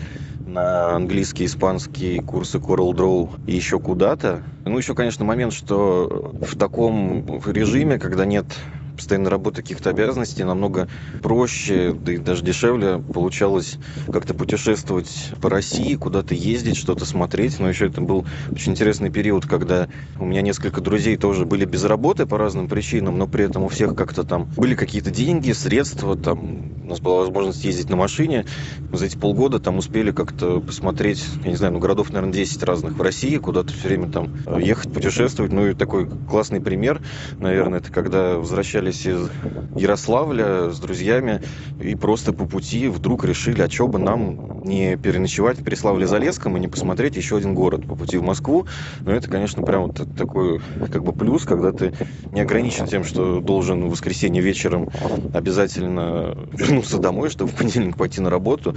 [0.52, 4.44] на английский, испанский, курсы Coral Draw и еще куда-то.
[4.64, 8.56] Ну, еще, конечно, момент, что в таком режиме, когда нет
[9.00, 10.88] постоянной работы каких-то обязанностей, намного
[11.22, 13.78] проще, да и даже дешевле получалось
[14.12, 17.58] как-то путешествовать по России, куда-то ездить, что-то смотреть.
[17.58, 21.84] Но еще это был очень интересный период, когда у меня несколько друзей тоже были без
[21.84, 26.14] работы по разным причинам, но при этом у всех как-то там были какие-то деньги, средства,
[26.14, 28.44] там у нас была возможность ездить на машине.
[28.92, 32.92] За эти полгода там успели как-то посмотреть, я не знаю, ну городов, наверное, 10 разных
[32.98, 35.52] в России, куда-то все время там ехать, путешествовать.
[35.52, 37.00] Ну и такой классный пример,
[37.38, 39.30] наверное, это когда возвращались возвращались из
[39.76, 41.40] Ярославля с друзьями
[41.78, 46.60] и просто по пути вдруг решили, а что бы нам не переночевать в Переславле-Залесском и
[46.60, 48.66] не посмотреть еще один город по пути в Москву.
[49.04, 51.94] Но это, конечно, прям вот такой как бы плюс, когда ты
[52.32, 54.88] не ограничен тем, что должен в воскресенье вечером
[55.32, 58.74] обязательно вернуться домой, чтобы в понедельник пойти на работу.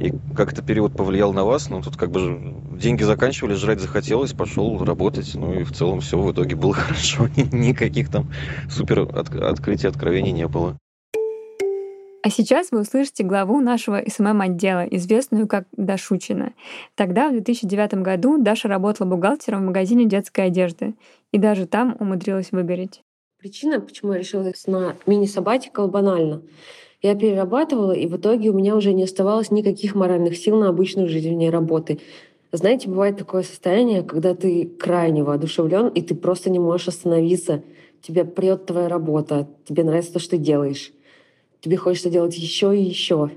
[0.00, 1.68] И как это период повлиял на вас?
[1.68, 5.34] Ну, тут как бы деньги заканчивались, жрать захотелось, пошел работать.
[5.34, 7.28] Ну и в целом все в итоге было хорошо.
[7.52, 8.32] Никаких там
[8.70, 10.78] супер от- открытий, откровений не было.
[12.22, 16.52] А сейчас вы услышите главу нашего СММ-отдела, известную как Дашучина.
[16.94, 20.94] Тогда, в 2009 году, Даша работала бухгалтером в магазине детской одежды.
[21.32, 23.02] И даже там умудрилась выгореть.
[23.38, 26.42] Причина, почему я решила на мини-сабатикал, банально.
[27.02, 31.08] Я перерабатывала, и в итоге у меня уже не оставалось никаких моральных сил на обычную
[31.08, 31.98] жизнь вне работы.
[32.52, 37.62] Знаете, бывает такое состояние, когда ты крайне воодушевлен, и ты просто не можешь остановиться.
[38.02, 40.92] Тебя прет твоя работа, тебе нравится то, что ты делаешь.
[41.60, 43.30] Тебе хочется делать еще и еще.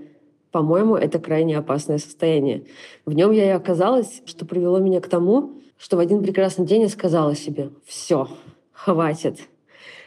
[0.52, 2.66] По-моему, это крайне опасное состояние.
[3.06, 6.84] В нем я и оказалась, что привело меня к тому, что в один прекрасный день
[6.84, 8.28] я сказала себе, все,
[8.72, 9.40] хватит,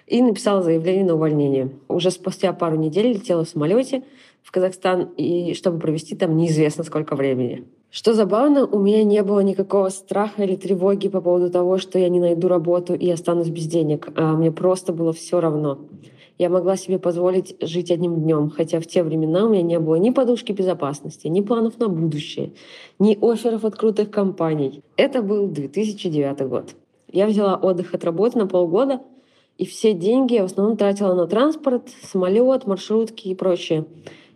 [0.06, 1.70] и написала заявление на увольнение.
[1.88, 4.04] Уже спустя пару недель летела в самолете
[4.42, 7.64] в Казахстан, и чтобы провести там неизвестно сколько времени.
[7.90, 12.08] Что забавно, у меня не было никакого страха или тревоги по поводу того, что я
[12.08, 14.08] не найду работу и останусь без денег.
[14.14, 15.78] А мне просто было все равно.
[16.38, 19.94] Я могла себе позволить жить одним днем, хотя в те времена у меня не было
[19.94, 22.52] ни подушки безопасности, ни планов на будущее,
[22.98, 24.82] ни офферов от крутых компаний.
[24.96, 26.74] Это был 2009 год.
[27.10, 29.00] Я взяла отдых от работы на полгода—
[29.58, 33.86] и все деньги я в основном тратила на транспорт, самолет, маршрутки и прочее,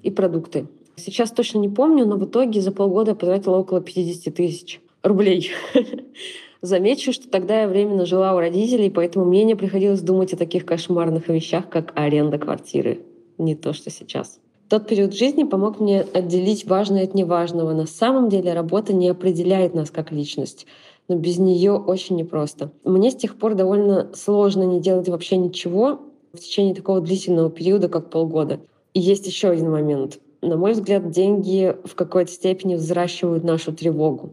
[0.02, 0.66] и продукты.
[0.96, 5.50] Сейчас точно не помню, но в итоге за полгода я потратила около 50 тысяч рублей.
[6.62, 10.66] Замечу, что тогда я временно жила у родителей, поэтому мне не приходилось думать о таких
[10.66, 13.00] кошмарных вещах, как аренда квартиры.
[13.38, 14.40] Не то, что сейчас.
[14.68, 17.72] Тот период жизни помог мне отделить важное от неважного.
[17.72, 20.66] На самом деле работа не определяет нас как личность.
[21.08, 22.72] Но без нее очень непросто.
[22.84, 26.00] Мне с тех пор довольно сложно не делать вообще ничего
[26.32, 28.60] в течение такого длительного периода, как полгода.
[28.94, 30.20] И есть еще один момент.
[30.42, 34.32] На мой взгляд, деньги в какой-то степени взращивают нашу тревогу.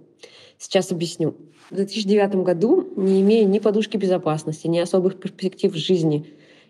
[0.58, 1.36] Сейчас объясню.
[1.70, 6.26] В 2009 году, не имея ни подушки безопасности, ни особых перспектив жизни,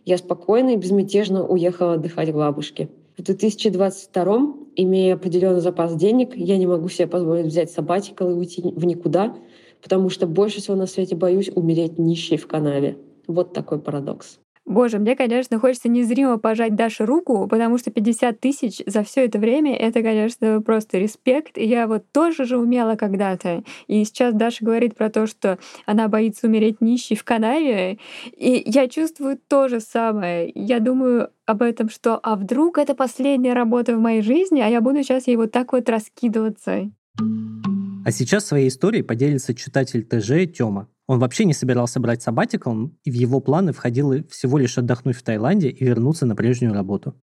[0.05, 2.89] я спокойно и безмятежно уехала отдыхать к бабушке.
[3.17, 8.61] В 2022, имея определенный запас денег, я не могу себе позволить взять сабатикал и уйти
[8.61, 9.35] в никуда,
[9.81, 12.97] потому что больше всего на свете боюсь умереть нищей в канаве.
[13.27, 14.39] Вот такой парадокс.
[14.67, 19.39] Боже, мне, конечно, хочется незримо пожать Даше руку, потому что 50 тысяч за все это
[19.39, 21.57] время— это, конечно, просто респект.
[21.57, 23.63] И я вот тоже же умела когда-то.
[23.87, 27.97] И сейчас Даша говорит про то, что она боится умереть нищей в канаве.
[28.35, 30.51] И я чувствую то же самое.
[30.53, 34.81] Я думаю об этом, что а вдруг это последняя работа в моей жизни, а я
[34.81, 36.91] буду сейчас ей вот так вот раскидываться.
[38.07, 40.87] А сейчас своей историей поделится читатель ТЖ Тёма.
[41.07, 45.23] Он вообще не собирался брать сабатикл, и в его планы входило всего лишь отдохнуть в
[45.23, 47.15] Таиланде и вернуться на прежнюю работу.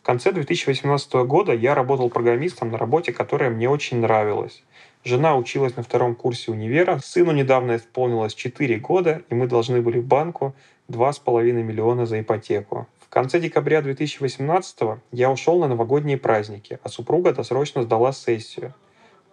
[0.00, 4.64] В конце 2018 года я работал программистом на работе, которая мне очень нравилась.
[5.04, 10.00] Жена училась на втором курсе универа, сыну недавно исполнилось 4 года, и мы должны были
[10.00, 10.56] в банку
[10.88, 12.88] 2,5 миллиона за ипотеку.
[12.98, 18.74] В конце декабря 2018 я ушел на новогодние праздники, а супруга досрочно сдала сессию.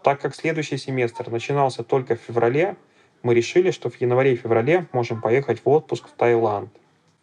[0.03, 2.77] Так как следующий семестр начинался только в феврале,
[3.21, 6.69] мы решили, что в январе и феврале можем поехать в отпуск в Таиланд.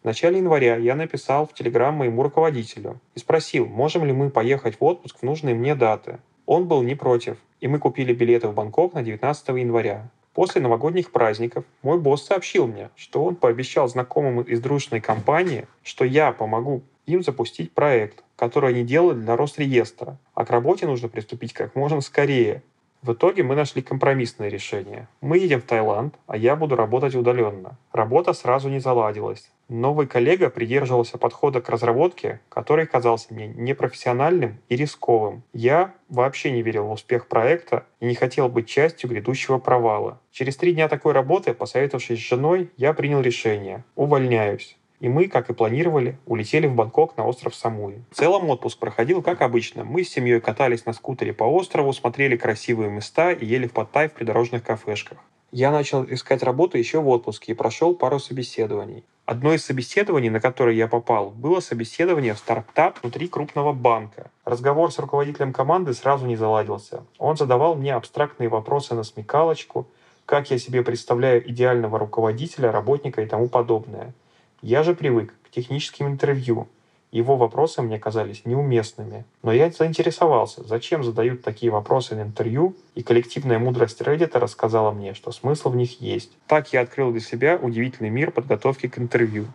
[0.03, 4.79] В начале января я написал в Телеграм моему руководителю и спросил, можем ли мы поехать
[4.79, 6.19] в отпуск в нужные мне даты.
[6.45, 10.09] Он был не против, и мы купили билеты в Бангкок на 19 января.
[10.33, 16.05] После новогодних праздников мой босс сообщил мне, что он пообещал знакомым из дружной компании, что
[16.05, 21.53] я помогу им запустить проект, который они делают для Росреестра, а к работе нужно приступить
[21.53, 22.61] как можно скорее,
[23.03, 25.07] в итоге мы нашли компромиссное решение.
[25.21, 27.77] Мы едем в Таиланд, а я буду работать удаленно.
[27.93, 29.49] Работа сразу не заладилась.
[29.69, 35.43] Новый коллега придерживался подхода к разработке, который казался мне непрофессиональным и рисковым.
[35.53, 40.19] Я вообще не верил в успех проекта и не хотел быть частью грядущего провала.
[40.31, 43.83] Через три дня такой работы, посоветовавшись с женой, я принял решение.
[43.95, 44.76] Увольняюсь.
[44.99, 48.03] И мы, как и планировали, улетели в Бангкок на остров Самуи.
[48.09, 49.83] В целом отпуск проходил как обычно.
[49.83, 54.09] Мы с семьей катались на скутере по острову, смотрели красивые места и ели в Паттай
[54.09, 55.19] в придорожных кафешках.
[55.51, 59.05] Я начал искать работу еще в отпуске и прошел пару собеседований.
[59.25, 64.31] Одно из собеседований, на которое я попал, было собеседование в стартап внутри крупного банка.
[64.45, 67.05] Разговор с руководителем команды сразу не заладился.
[67.19, 69.87] Он задавал мне абстрактные вопросы на смекалочку,
[70.25, 74.13] как я себе представляю идеального руководителя, работника и тому подобное–
[74.61, 76.67] я же привык к техническим интервью.
[77.11, 79.23] Его вопросы мне казались неуместными.
[79.41, 85.13] Но я заинтересовался, зачем задают такие вопросы на интервью, и коллективная мудрость Reddit рассказала мне,
[85.13, 86.31] что смысл в них есть.
[86.47, 89.47] Так я открыл для себя удивительный мир подготовки к интервью.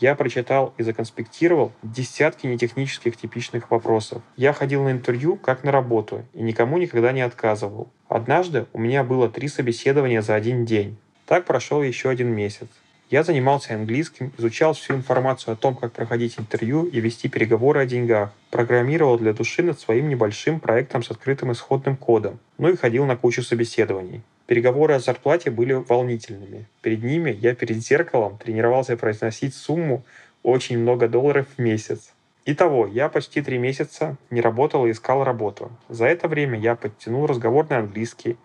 [0.00, 4.22] Я прочитал и законспектировал десятки нетехнических типичных вопросов.
[4.36, 7.90] Я ходил на интервью как на работу и никому никогда не отказывал.
[8.08, 10.96] Однажды у меня было три собеседования за один день.
[11.26, 12.68] Так прошел еще один месяц.
[13.10, 17.86] Я занимался английским, изучал всю информацию о том, как проходить интервью и вести переговоры о
[17.86, 23.06] деньгах, программировал для души над своим небольшим проектом с открытым исходным кодом, ну и ходил
[23.06, 24.22] на кучу собеседований.
[24.46, 26.66] Переговоры о зарплате были волнительными.
[26.82, 30.04] Перед ними я перед зеркалом тренировался произносить сумму
[30.44, 32.12] очень много долларов в месяц.
[32.46, 35.70] Итого, я почти три месяца не работал и искал работу.
[35.88, 38.36] За это время я подтянул разговорный английский,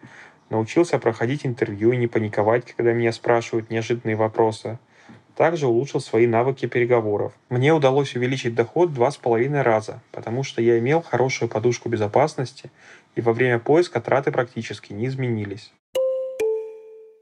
[0.49, 4.77] Научился проходить интервью и не паниковать, когда меня спрашивают неожиданные вопросы.
[5.36, 7.34] Также улучшил свои навыки переговоров.
[7.49, 12.71] Мне удалось увеличить доход два с половиной раза, потому что я имел хорошую подушку безопасности,
[13.15, 15.73] и во время поиска траты практически не изменились.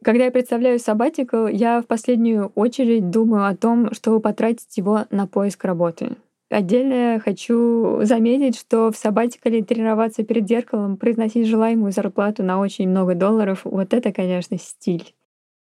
[0.03, 5.27] Когда я представляю сабатикл, я в последнюю очередь думаю о том, чтобы потратить его на
[5.27, 6.17] поиск работы.
[6.53, 13.15] Отдельно хочу заметить, что в сабатикале тренироваться перед зеркалом, произносить желаемую зарплату на очень много
[13.15, 15.15] долларов, вот это, конечно, стиль.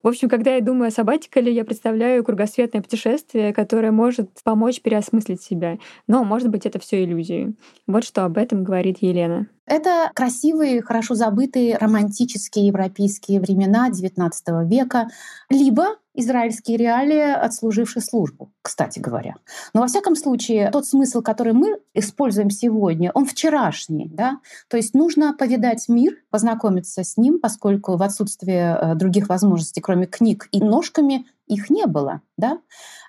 [0.06, 5.42] В общем, когда я думаю о сабатикале, я представляю кругосветное путешествие, которое может помочь переосмыслить
[5.42, 5.78] себя.
[6.06, 7.56] Но, может быть, это все иллюзии.
[7.88, 9.48] Вот что об этом говорит Елена.
[9.66, 14.30] Это красивые, хорошо забытые романтические европейские времена XIX
[14.68, 15.08] века,
[15.50, 19.34] либо израильские реалии, отслужившие службу, кстати говоря.
[19.74, 24.08] Но во всяком случае, тот смысл, который мы используем сегодня, он вчерашний.
[24.12, 24.40] Да?
[24.68, 30.06] То есть нужно повидать мир, познакомиться с ним, поскольку в отсутствие э, других возможностей, кроме
[30.06, 32.20] книг и ножками, их не было.
[32.36, 32.60] Да?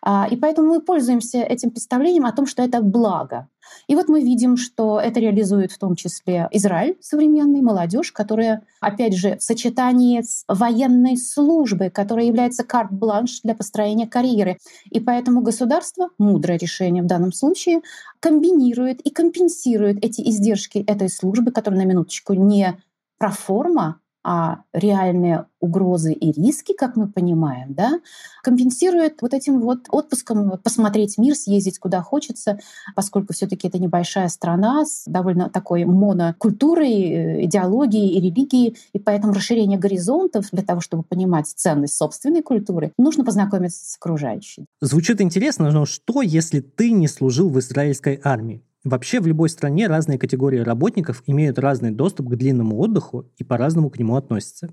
[0.02, 3.47] А, и поэтому мы пользуемся этим представлением о том, что это благо.
[3.88, 9.15] И вот мы видим, что это реализует в том числе Израиль, современный, молодежь, которая, опять
[9.15, 14.58] же, в сочетании с военной службой, которая является карт-бланш для построения карьеры.
[14.89, 17.82] И поэтому государство, мудрое решение в данном случае,
[18.19, 22.78] комбинирует и компенсирует эти издержки этой службы, которая на минуточку не
[23.17, 28.01] проформа, а реальные угрозы и риски, как мы понимаем, да,
[28.43, 32.59] компенсирует вот этим вот отпуском посмотреть мир, съездить куда хочется,
[32.93, 39.32] поскольку все таки это небольшая страна с довольно такой монокультурой, идеологией и религией, и поэтому
[39.32, 44.65] расширение горизонтов для того, чтобы понимать ценность собственной культуры, нужно познакомиться с окружающей.
[44.82, 48.61] Звучит интересно, но что, если ты не служил в израильской армии?
[48.84, 53.89] Вообще в любой стране разные категории работников имеют разный доступ к длинному отдыху и по-разному
[53.89, 54.69] к нему относятся.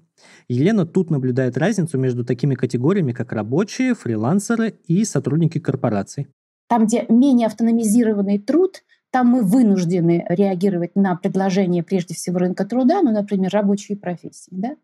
[0.49, 6.29] Елена тут наблюдает разницу между такими категориями, как рабочие, фрилансеры и сотрудники корпораций.
[6.69, 8.83] Там, где менее автономизированный труд,
[9.15, 14.51] там мы вынуждены реагировать на предложение прежде всего рынка труда, ну, например, рабочие профессии.
[14.51, 14.75] Да?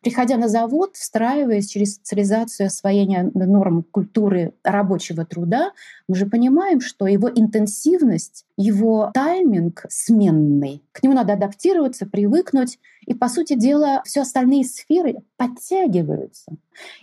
[0.00, 5.72] Приходя на завод, встраиваясь через социализацию освоения норм культуры рабочего труда,
[6.08, 13.12] мы же понимаем, что его интенсивность, его тайминг сменный, к нему надо адаптироваться, привыкнуть, и,
[13.12, 16.52] по сути дела, все остальные сферы подтягиваются.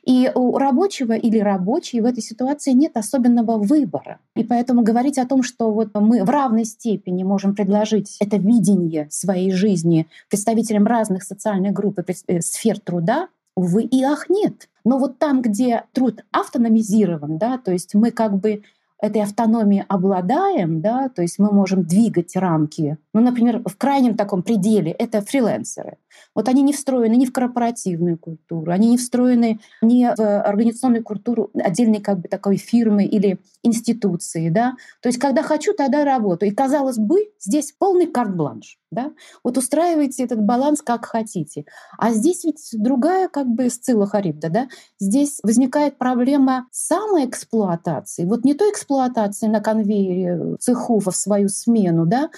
[0.03, 4.19] И у рабочего или рабочей в этой ситуации нет особенного выбора.
[4.35, 9.07] И поэтому говорить о том, что вот мы в равной степени можем предложить это видение
[9.09, 14.69] своей жизни представителям разных социальных групп и э, сфер труда, увы и ах нет.
[14.83, 18.63] Но вот там, где труд автономизирован, да, то есть мы как бы
[19.01, 22.97] этой автономией обладаем, да, то есть мы можем двигать рамки.
[23.13, 25.97] Ну, например, в крайнем таком пределе это фрилансеры.
[26.33, 31.49] Вот они не встроены ни в корпоративную культуру, они не встроены ни в организационную культуру
[31.53, 34.49] отдельной как бы такой фирмы или институции.
[34.49, 34.75] Да?
[35.01, 36.51] То есть когда хочу, тогда работаю.
[36.51, 38.77] И казалось бы, здесь полный карт-бланш.
[38.91, 39.11] Да?
[39.43, 41.65] Вот устраивайте этот баланс как хотите.
[41.97, 44.49] А здесь ведь другая как бы сцилла харибда.
[44.49, 44.67] Да?
[44.99, 48.25] Здесь возникает проблема самоэксплуатации.
[48.25, 52.29] Вот не той эксплуатации на конвейере цеху в свою смену, да,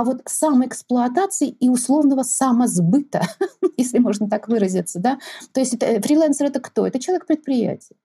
[0.00, 3.20] а вот самоэксплуатации и условного самосбыта,
[3.76, 4.98] если можно так выразиться.
[4.98, 5.18] Да?
[5.52, 6.86] То есть это, э, фрилансер— это кто?
[6.86, 7.96] Это человек предприятия.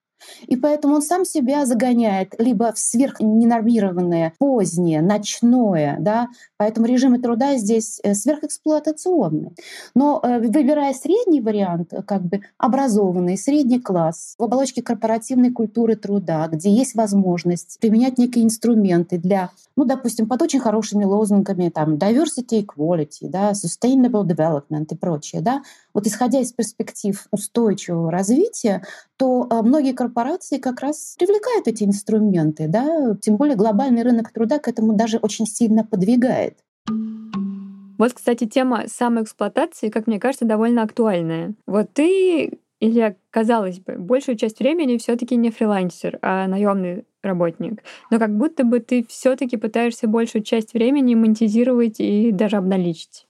[0.47, 7.57] И поэтому он сам себя загоняет либо в сверхненормированное, позднее, ночное, да, поэтому режимы труда
[7.57, 9.51] здесь э, сверхэксплуатационные.
[9.93, 15.95] Но э, выбирая средний вариант, э, как бы образованный, средний класс, в оболочке корпоративной культуры
[15.95, 21.95] труда, где есть возможность применять некие инструменты для, ну, допустим, под очень хорошими лозунгами, там,
[21.95, 25.61] diversity, equality, да, sustainable development и прочее, да,
[25.93, 28.83] вот исходя из перспектив устойчивого развития,
[29.17, 34.67] то многие корпорации как раз привлекают эти инструменты, да, тем более глобальный рынок труда к
[34.67, 36.57] этому даже очень сильно подвигает.
[37.97, 41.53] Вот, кстати, тема самоэксплуатации, как мне кажется, довольно актуальная.
[41.65, 47.83] Вот ты или казалось бы, большую часть времени все-таки не фрилансер, а наемный работник.
[48.11, 53.27] Но как будто бы ты все-таки пытаешься большую часть времени монетизировать и даже обналичить.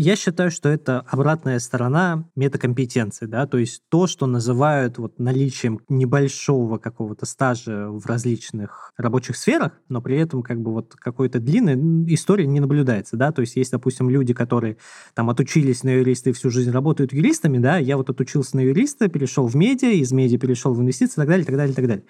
[0.00, 5.80] Я считаю, что это обратная сторона метакомпетенции, да, то есть то, что называют вот наличием
[5.88, 11.74] небольшого какого-то стажа в различных рабочих сферах, но при этом как бы вот какой-то длинной
[12.14, 14.76] истории не наблюдается, да, то есть есть, допустим, люди, которые
[15.14, 19.08] там отучились на юриста и всю жизнь работают юристами, да, я вот отучился на юриста,
[19.08, 21.74] перешел в медиа, из медиа перешел в инвестиции и так далее, и так далее, и
[21.74, 22.04] так далее.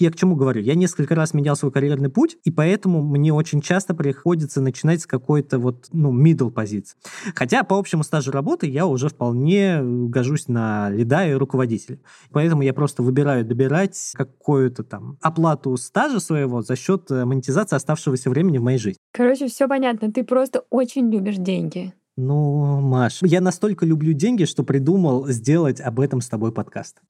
[0.00, 0.60] Я к чему говорю?
[0.60, 5.06] Я несколько раз менял свой карьерный путь, и поэтому мне очень часто приходится начинать с
[5.06, 6.96] какой-то вот, ну, middle позиции.
[7.34, 11.98] Хотя по общему стажу работы я уже вполне гожусь на лида и руководителя.
[12.30, 18.30] Поэтому я просто выбираю добирать какую-то там оплату стажа своего за счет э, монетизации оставшегося
[18.30, 18.98] времени в моей жизни.
[19.12, 20.12] Короче, все понятно.
[20.12, 21.92] Ты просто очень любишь деньги.
[22.16, 27.00] Ну, Маш, я настолько люблю деньги, что придумал сделать об этом с тобой подкаст.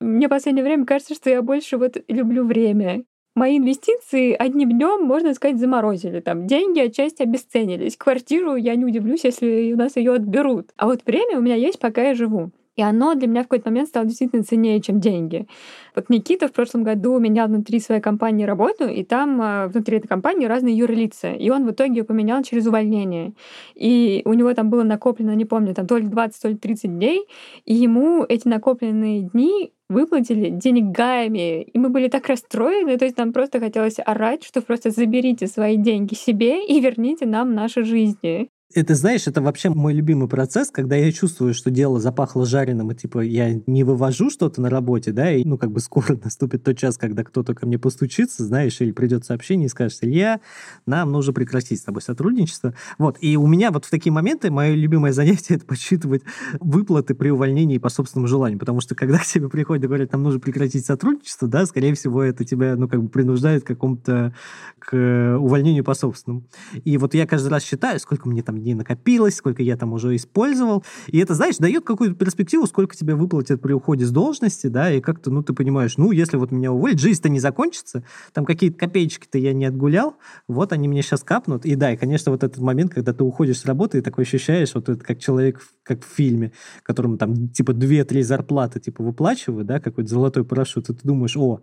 [0.00, 3.04] Мне в последнее время кажется, что я больше вот люблю время
[3.36, 6.20] мои инвестиции одним днем, можно сказать, заморозили.
[6.20, 7.96] Там деньги отчасти обесценились.
[7.96, 10.70] Квартиру я не удивлюсь, если у нас ее отберут.
[10.76, 12.50] А вот время у меня есть, пока я живу.
[12.76, 15.46] И оно для меня в какой-то момент стало действительно ценнее, чем деньги.
[15.94, 20.08] Вот Никита в прошлом году менял внутри своей компании работу, и там а, внутри этой
[20.08, 21.32] компании разные юрлица.
[21.32, 23.32] И он в итоге поменял через увольнение.
[23.74, 26.90] И у него там было накоплено, не помню, там то ли 20, то ли 30
[26.90, 27.26] дней,
[27.64, 33.32] и ему эти накопленные дни выплатили деньгами, и мы были так расстроены, то есть нам
[33.32, 38.48] просто хотелось орать, что просто заберите свои деньги себе и верните нам наши жизни.
[38.74, 42.96] Это, знаешь, это вообще мой любимый процесс, когда я чувствую, что дело запахло жареным, и
[42.96, 46.76] типа я не вывожу что-то на работе, да, и ну как бы скоро наступит тот
[46.76, 50.40] час, когда кто-то ко мне постучится, знаешь, или придет сообщение и скажет, Илья,
[50.84, 52.74] нам нужно прекратить с тобой сотрудничество.
[52.98, 56.22] Вот, и у меня вот в такие моменты мое любимое занятие это подсчитывать
[56.58, 60.24] выплаты при увольнении по собственному желанию, потому что когда к тебе приходят и говорят, нам
[60.24, 64.34] нужно прекратить сотрудничество, да, скорее всего, это тебя, ну как бы принуждает к какому-то
[64.80, 66.44] к увольнению по собственному.
[66.84, 70.14] И вот я каждый раз считаю, сколько мне там дней накопилось, сколько я там уже
[70.16, 70.84] использовал.
[71.08, 75.00] И это, знаешь, дает какую-то перспективу, сколько тебе выплатят при уходе с должности, да, и
[75.00, 79.38] как-то, ну, ты понимаешь, ну, если вот меня уволят, жизнь-то не закончится, там какие-то копеечки-то
[79.38, 80.16] я не отгулял,
[80.48, 81.64] вот они мне сейчас капнут.
[81.64, 84.74] И да, и, конечно, вот этот момент, когда ты уходишь с работы и такой ощущаешь,
[84.74, 86.52] вот это как человек, как в фильме,
[86.82, 91.60] которому там типа 2-3 зарплаты типа выплачивают, да, какой-то золотой парашют, и ты думаешь, о,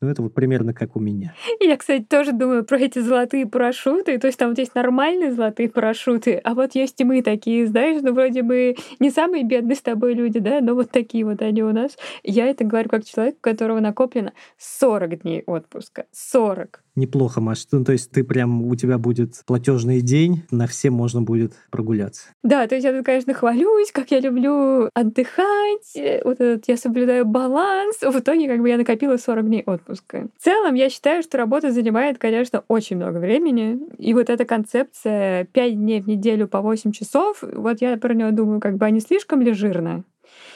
[0.00, 1.34] ну это вот примерно как у меня.
[1.60, 6.33] Я, кстати, тоже думаю про эти золотые парашюты, то есть там есть нормальные золотые парашюты,
[6.42, 10.14] а вот есть и мы такие, знаешь, ну вроде бы не самые бедные с тобой
[10.14, 11.96] люди, да, но вот такие вот они у нас.
[12.22, 16.06] Я это говорю как человек, у которого накоплено 40 дней отпуска.
[16.12, 16.83] 40.
[16.96, 17.66] Неплохо, Маш.
[17.72, 22.28] Ну, то есть ты прям, у тебя будет платежный день, на все можно будет прогуляться.
[22.44, 27.24] Да, то есть я тут, конечно, хвалюсь, как я люблю отдыхать, вот этот я соблюдаю
[27.24, 27.98] баланс.
[28.00, 30.28] В итоге как бы я накопила 40 дней отпуска.
[30.38, 33.80] В целом, я считаю, что работа занимает, конечно, очень много времени.
[33.98, 38.30] И вот эта концепция 5 дней в неделю по 8 часов, вот я про нее
[38.30, 40.04] думаю, как бы, а не слишком ли жирно?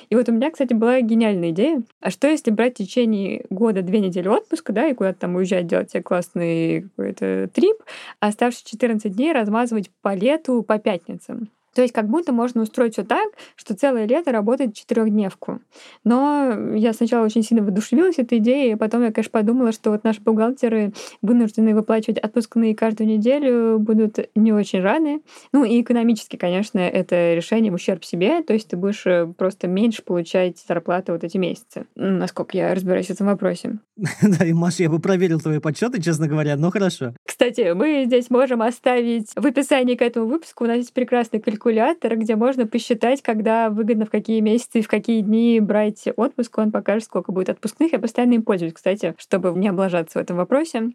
[0.09, 1.83] И вот у меня, кстати, была гениальная идея.
[2.01, 5.67] А что если брать в течение года две недели отпуска, да, и куда-то там уезжать,
[5.67, 7.77] делать себе классный какой-то трип,
[8.21, 11.49] а оставшиеся 14 дней размазывать по лету по пятницам?
[11.75, 15.61] То есть как будто можно устроить все так, что целое лето работает четырехдневку.
[16.05, 20.05] Но я сначала очень сильно воодушевилась этой идеей, а потом я, конечно, подумала, что вот
[20.05, 20.93] наши бухгалтеры
[21.23, 25.21] вынуждены выплачивать отпускные каждую неделю, будут не очень рады.
[25.53, 29.69] Ну и экономически, конечно, это решение в ущерб себе, то есть ты будешь э, просто
[29.69, 33.79] меньше получать зарплаты вот эти месяцы, насколько я разбираюсь в этом вопросе.
[34.23, 37.15] Да, и, Маша, я бы проверил твои подсчеты, честно говоря, но хорошо.
[37.25, 42.17] Кстати, мы здесь можем оставить в описании к этому выпуску, у нас есть прекрасный калькулятор
[42.17, 46.59] где можно посчитать, когда выгодно, в какие месяцы и в какие дни брать отпуск.
[46.59, 47.93] Он покажет, сколько будет отпускных.
[47.93, 50.93] Я постоянно им пользуюсь, кстати, чтобы не облажаться в этом вопросе.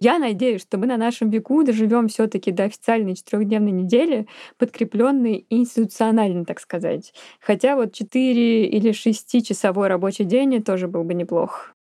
[0.00, 4.26] Я надеюсь, что мы на нашем веку доживем все таки до официальной четырехдневной недели,
[4.58, 7.12] подкрепленной институционально, так сказать.
[7.40, 11.74] Хотя вот 4 или 6 часовой рабочий день тоже был бы неплох.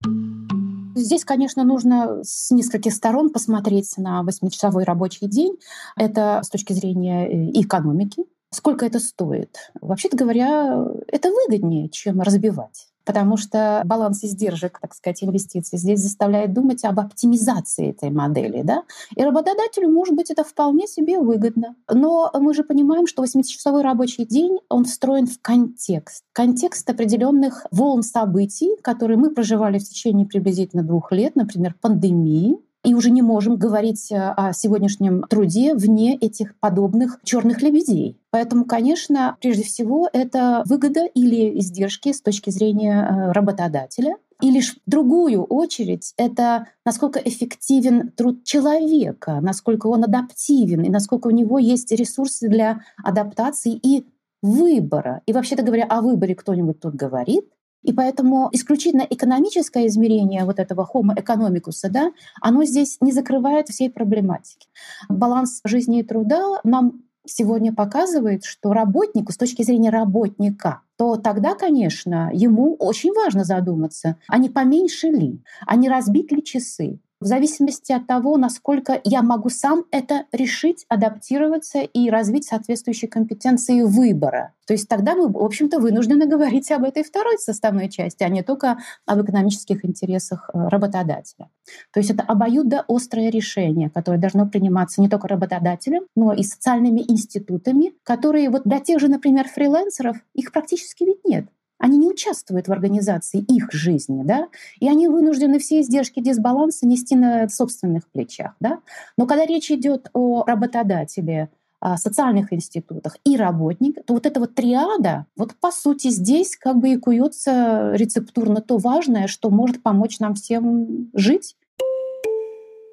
[0.99, 5.57] Здесь, конечно, нужно с нескольких сторон посмотреть на восьмичасовой рабочий день.
[5.97, 8.08] Это с точки зрения э, экономики.
[8.51, 9.57] Сколько это стоит?
[9.81, 16.53] Вообще-то говоря, это выгоднее, чем разбивать потому что баланс издержек, так сказать, инвестиций здесь заставляет
[16.53, 18.61] думать об оптимизации этой модели.
[18.61, 18.83] Да?
[19.17, 21.75] И работодателю, может быть, это вполне себе выгодно.
[21.91, 26.23] Но мы же понимаем, что 8-часовой рабочий день, он встроен в контекст.
[26.35, 32.59] Контекст определенных волн событий, которые мы проживали в течение приблизительно двух лет, например, пандемии,
[32.89, 38.19] и уже не можем говорить э, о сегодняшнем труде вне этих подобных черных лебедей.
[38.31, 44.17] Поэтому, конечно, прежде всего это выгода или издержки с точки зрения э, работодателя.
[44.41, 51.27] И лишь в другую очередь это насколько эффективен труд человека, насколько он адаптивен и насколько
[51.27, 54.07] у него есть ресурсы для адаптации и
[54.41, 55.21] выбора.
[55.27, 57.45] И вообще-то говоря, о выборе кто-нибудь тут говорит,
[57.83, 63.91] и поэтому исключительно экономическое измерение вот этого homo economicus, да, оно здесь не закрывает всей
[63.91, 64.69] проблематики.
[65.09, 71.55] Баланс жизни и труда нам сегодня показывает, что работнику, с точки зрения работника, то тогда,
[71.55, 77.27] конечно, ему очень важно задуматься, а не поменьше ли, а не разбить ли часы, в
[77.27, 84.55] зависимости от того, насколько я могу сам это решить, адаптироваться и развить соответствующие компетенции выбора.
[84.67, 88.43] То есть тогда мы, в общем-то, вынуждены говорить об этой второй составной части, а не
[88.43, 91.51] только об экономических интересах э, работодателя.
[91.93, 97.05] То есть это обоюдо острое решение, которое должно приниматься не только работодателем, но и социальными
[97.09, 101.47] институтами, которые вот для тех же, например, фрилансеров, их практически ведь нет.
[101.79, 104.49] Они не участвуют в организации их жизни, да,
[104.81, 108.81] и они вынуждены все издержки дисбаланса нести на собственных плечах, да.
[109.17, 111.51] Но когда речь идет о работодателе,
[111.81, 116.79] о социальных институтах и работник, то вот эта вот триада, вот по сути здесь как
[116.79, 121.55] бы и куется рецептурно то важное, что может помочь нам всем жить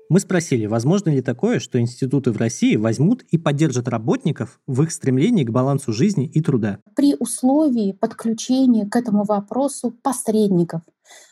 [0.09, 4.91] мы спросили, возможно ли такое, что институты в России возьмут и поддержат работников в их
[4.91, 6.79] стремлении к балансу жизни и труда.
[6.95, 10.81] При условии подключения к этому вопросу посредников.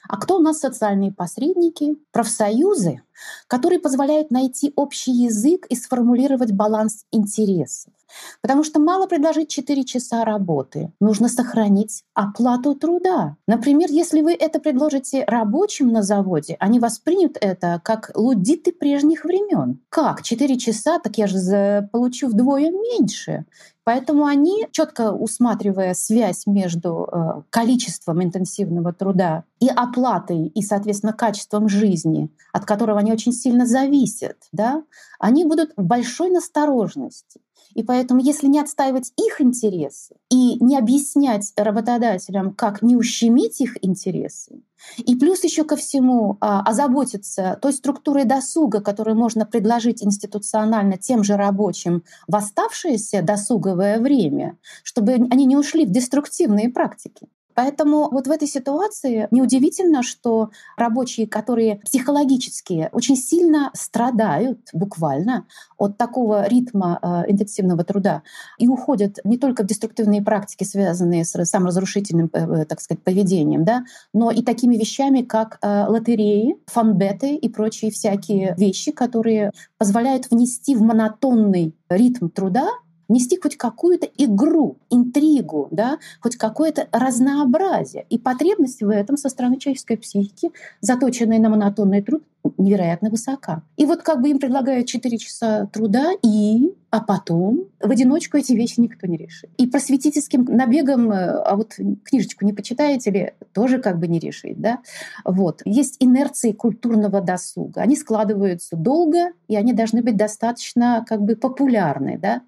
[0.08, 1.98] А кто у нас социальные посредники?
[2.12, 3.02] Профсоюзы,
[3.48, 7.94] которые позволяют найти общий язык и сформулировать баланс интересов.
[8.42, 10.92] Потому что мало предложить 4 часа работы.
[11.00, 13.38] Нужно сохранить оплату труда.
[13.48, 19.80] Например, если вы это предложите рабочим на заводе, они воспримут это как лудиты прежних времен.
[19.90, 20.22] Как?
[20.22, 23.46] 4 часа, так я же получу вдвое меньше.
[23.86, 31.68] Поэтому они, четко усматривая связь между э, количеством интенсивного труда и оплатой, и, соответственно, качеством
[31.68, 34.84] жизни, от которого они очень сильно зависят, да,
[35.20, 37.42] они будут в большой настороженности.
[37.74, 43.78] И поэтому, если не отстаивать их интересы и не объяснять работодателям, как не ущемить их
[43.84, 44.62] интересы,
[44.98, 51.24] и плюс еще ко всему а, озаботиться той структурой досуга, которую можно предложить институционально тем
[51.24, 57.28] же рабочим в оставшееся досуговое время, чтобы они не ушли в деструктивные практики.
[57.56, 65.46] Поэтому вот в этой ситуации неудивительно, что рабочие, которые психологически очень сильно страдают буквально
[65.78, 68.24] от такого ритма э, интенсивного труда
[68.58, 73.66] и уходят не только в деструктивные практики, связанные с саморазрушительным, э, э, так сказать, поведением,
[73.66, 73.84] да,
[74.14, 80.82] но и такими вещами, как лотереи, фанбеты и прочие всякие вещи, которые позволяют внести в
[80.82, 82.70] монотонный ритм труда
[83.10, 88.06] нести хоть какую-то игру, интригу, да, хоть какое-то разнообразие.
[88.10, 90.52] И потребность в этом со стороны человеческой психики,
[90.82, 92.24] заточенной на монотонный труд,
[92.58, 93.64] невероятно высока.
[93.78, 98.54] И вот как бы им предлагают 4 часа труда, и а потом в одиночку эти
[98.54, 99.50] вещи никто не решит.
[99.58, 101.74] И просветительским набегом, э, а вот
[102.04, 104.60] книжечку не почитаете ли, тоже как бы не решит.
[104.60, 104.80] Да?
[105.26, 105.62] Вот.
[105.66, 107.82] Есть инерции культурного досуга.
[107.82, 112.20] Они складываются долго, и они должны быть достаточно как бы популярны.
[112.20, 112.42] Да?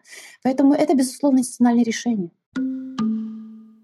[0.44, 2.30] Поэтому это, безусловно, институциональное решение.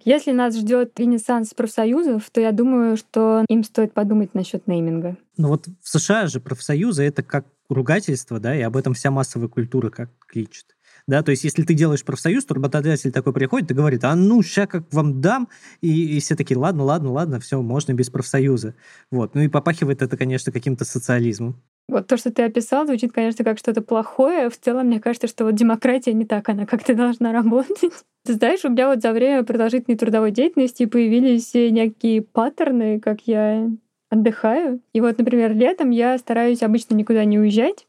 [0.03, 5.18] Если нас ждет ренессанс профсоюзов, то я думаю, что им стоит подумать насчет нейминга.
[5.41, 9.47] Ну вот в США же профсоюзы это как ругательство, да, и об этом вся массовая
[9.47, 10.75] культура как кричит.
[11.07, 14.43] Да, то есть, если ты делаешь профсоюз, то работодатель такой приходит и говорит, а ну,
[14.43, 15.49] сейчас как вам дам,
[15.81, 18.75] и, и все такие, ладно, ладно, ладно, все, можно без профсоюза.
[19.09, 19.33] Вот.
[19.33, 21.59] Ну и попахивает это, конечно, каким-то социализмом.
[21.87, 24.51] Вот то, что ты описал, звучит, конечно, как что-то плохое.
[24.51, 27.91] В целом, мне кажется, что вот демократия не так, она как-то должна работать.
[28.23, 33.67] Ты знаешь, у меня вот за время продолжительной трудовой деятельности появились некие паттерны, как я
[34.12, 34.82] отдыхаю.
[34.93, 37.88] И вот, например, летом я стараюсь обычно никуда не уезжать,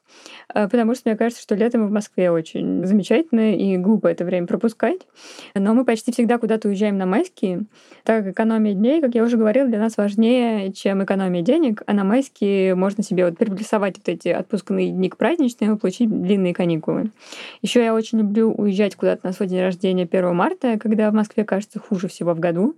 [0.54, 4.46] э, потому что мне кажется, что летом в Москве очень замечательно и глупо это время
[4.46, 5.00] пропускать.
[5.54, 7.64] Но мы почти всегда куда-то уезжаем на майские,
[8.04, 11.92] так как экономия дней, как я уже говорила, для нас важнее, чем экономия денег, а
[11.92, 16.54] на майские можно себе вот приплюсовать вот эти отпускные дни к праздничным и получить длинные
[16.54, 17.10] каникулы.
[17.62, 21.44] Еще я очень люблю уезжать куда-то на свой день рождения 1 марта, когда в Москве
[21.44, 22.76] кажется хуже всего в году.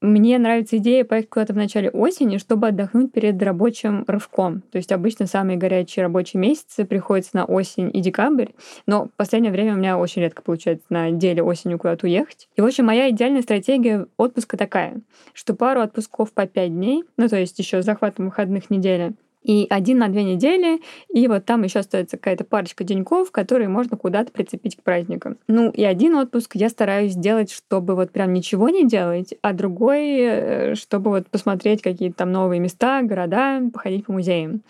[0.00, 4.62] Мне нравится идея поехать куда-то в начале осени, чтобы отдохнуть перед рабочим рывком.
[4.70, 8.50] То есть обычно самые горячие рабочие месяцы приходятся на осень и декабрь,
[8.86, 12.48] но в последнее время у меня очень редко получается на неделе осенью куда-то уехать.
[12.54, 15.00] И, в общем, моя идеальная стратегия отпуска такая,
[15.32, 19.66] что пару отпусков по 5 дней, ну то есть еще с захватом выходных недели, и
[19.70, 20.80] один на две недели,
[21.12, 25.38] и вот там еще остается какая-то парочка деньков, которые можно куда-то прицепить к праздникам.
[25.46, 30.18] Ну и один отпуск я стараюсь сделать, чтобы вот прям ничего не делать, а другой,
[30.18, 34.62] э, чтобы вот посмотреть какие-то там новые места, города, походить по музеям.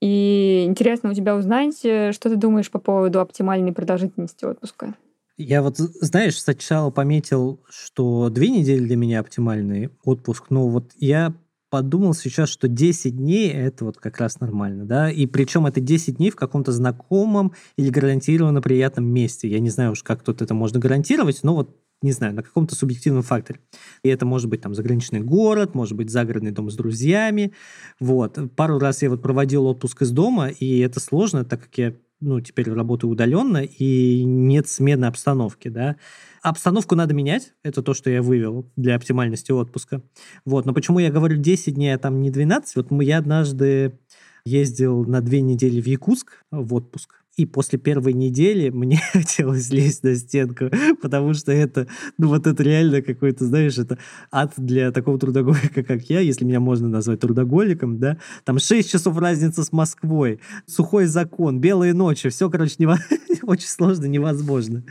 [0.00, 4.94] И интересно у тебя узнать, э, что ты думаешь по поводу оптимальной продолжительности отпуска.
[5.36, 11.32] Я вот, знаешь, сначала пометил, что две недели для меня оптимальный отпуск, но вот я
[11.70, 16.16] подумал сейчас, что 10 дней это вот как раз нормально, да, и причем это 10
[16.16, 19.48] дней в каком-то знакомом или гарантированно приятном месте.
[19.48, 22.76] Я не знаю уж, как тут это можно гарантировать, но вот не знаю, на каком-то
[22.76, 23.60] субъективном факторе.
[24.04, 27.52] И это может быть там заграничный город, может быть загородный дом с друзьями.
[27.98, 28.38] Вот.
[28.54, 32.40] Пару раз я вот проводил отпуск из дома, и это сложно, так как я ну,
[32.40, 35.96] теперь работаю удаленно, и нет смены обстановки, да.
[36.42, 40.02] Обстановку надо менять, это то, что я вывел для оптимальности отпуска.
[40.44, 42.76] Вот, но почему я говорю 10 дней, а там не 12?
[42.76, 43.98] Вот мы, я однажды
[44.44, 47.22] ездил на две недели в Якутск в отпуск.
[47.38, 50.70] И после первой недели мне хотелось лезть на стенку,
[51.00, 51.86] потому что это,
[52.18, 53.96] ну вот это реально какой-то, знаешь, это
[54.32, 58.18] ад для такого трудоголика, как я, если меня можно назвать трудоголиком, да.
[58.44, 62.98] Там 6 часов разница с Москвой, сухой закон, белые ночи, все, короче, нево...
[63.44, 64.82] очень сложно, невозможно.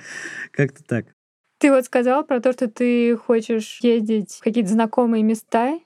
[0.52, 1.08] Как-то так.
[1.60, 5.80] Ты вот сказал про то, что ты хочешь ездить в какие-то знакомые места,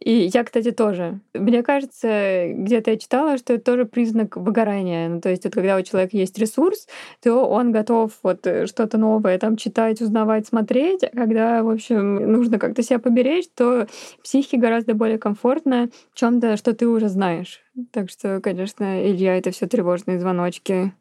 [0.00, 1.20] и я, кстати, тоже.
[1.34, 5.08] Мне кажется, где-то я читала, что это тоже признак выгорания.
[5.08, 6.88] Ну, то есть, вот, когда у человека есть ресурс,
[7.22, 11.04] то он готов вот э, что-то новое там читать, узнавать, смотреть.
[11.04, 13.86] А когда, в общем, нужно как-то себя поберечь, то
[14.22, 17.60] психике гораздо более комфортно в чем то что ты уже знаешь.
[17.92, 20.92] Так что, конечно, Илья, это все тревожные звоночки.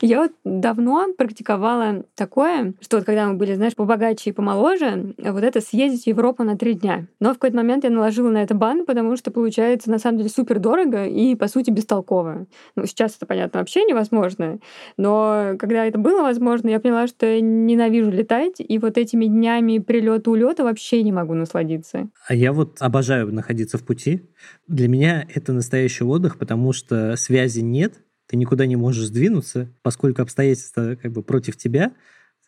[0.00, 5.42] Я вот давно практиковала такое, что вот когда мы были, знаешь, побогаче и помоложе, вот
[5.42, 7.06] это съездить в Европу на три дня.
[7.20, 10.30] Но в какой-то момент я наложила на это бан, потому что получается на самом деле
[10.30, 12.46] супер дорого и, по сути, бестолково.
[12.76, 14.58] Ну, сейчас это, понятно, вообще невозможно,
[14.96, 19.78] но когда это было возможно, я поняла, что я ненавижу летать, и вот этими днями
[19.78, 22.08] прилета улета вообще не могу насладиться.
[22.28, 24.22] А я вот обожаю находиться в пути.
[24.68, 27.94] Для меня это настоящий отдых, потому что связи нет,
[28.28, 31.92] ты никуда не можешь сдвинуться, поскольку обстоятельства как бы против тебя,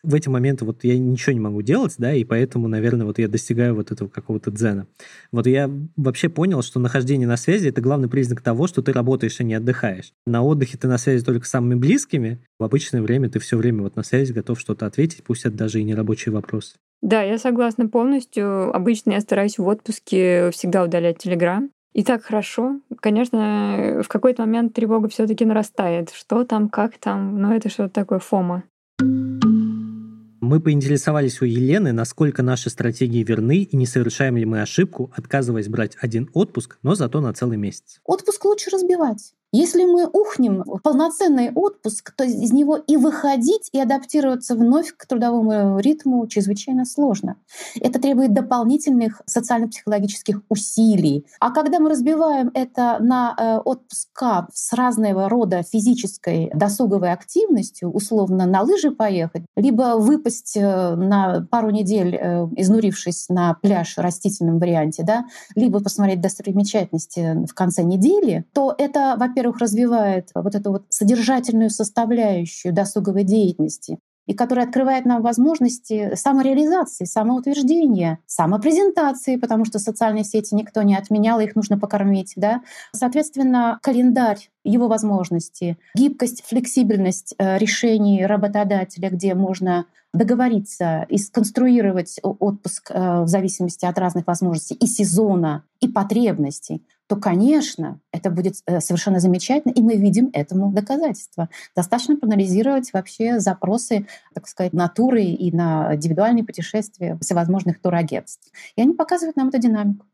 [0.03, 3.27] в эти моменты вот я ничего не могу делать, да, и поэтому, наверное, вот я
[3.27, 4.87] достигаю вот этого какого-то дзена.
[5.31, 9.39] Вот я вообще понял, что нахождение на связи— это главный признак того, что ты работаешь,
[9.39, 10.13] а не отдыхаешь.
[10.25, 13.83] На отдыхе ты на связи только с самыми близкими, в обычное время ты все время
[13.83, 16.75] вот на связи готов что-то ответить, пусть это даже и не рабочий вопрос.
[17.01, 18.75] Да, я согласна полностью.
[18.75, 21.69] Обычно я стараюсь в отпуске всегда удалять Телеграм.
[21.97, 22.79] И так хорошо.
[22.99, 26.11] Конечно, в какой-то момент тревога все таки нарастает.
[26.11, 28.63] Что там, как там, но это что-то такое фома.
[28.99, 35.69] Мы поинтересовались у Елены, насколько наши стратегии верны и не совершаем ли мы ошибку, отказываясь
[35.69, 37.99] брать один отпуск, но зато на целый месяц.
[38.05, 39.33] Отпуск лучше разбивать.
[39.53, 45.05] Если мы ухнем в полноценный отпуск, то из него и выходить, и адаптироваться вновь к
[45.05, 47.37] трудовому ритму чрезвычайно сложно.
[47.79, 51.25] Это требует дополнительных социально-психологических усилий.
[51.39, 58.45] А когда мы разбиваем это на э, отпуска с разного рода физической досуговой активностью, условно
[58.47, 64.59] на лыжи поехать, либо выпасть э, на пару недель, э, изнурившись на пляж в растительном
[64.59, 65.25] варианте, да,
[65.55, 71.69] либо посмотреть достопримечательности в конце недели, то это, во во-первых, развивает вот эту вот содержательную
[71.69, 80.55] составляющую досуговой деятельности, и которая открывает нам возможности самореализации, самоутверждения, самопрезентации, потому что социальные сети
[80.55, 82.33] никто не отменял, их нужно покормить.
[82.35, 82.61] Да?
[82.93, 89.85] Соответственно, календарь его возможности, гибкость, флексибельность э, решений работодателя, где можно
[90.17, 97.15] договориться и сконструировать отпуск э, в зависимости от разных возможностей и сезона, и потребностей то,
[97.15, 101.49] конечно, это будет э, совершенно замечательно, и мы видим этому доказательства.
[101.75, 108.51] Достаточно проанализировать вообще запросы, так сказать, натуры и на индивидуальные путешествия всевозможных турагентств.
[108.75, 110.05] И они показывают нам эту динамику.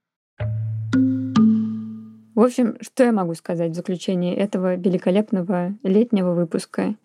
[2.36, 6.96] В общем, что я могу сказать в заключении этого великолепного летнего выпуска?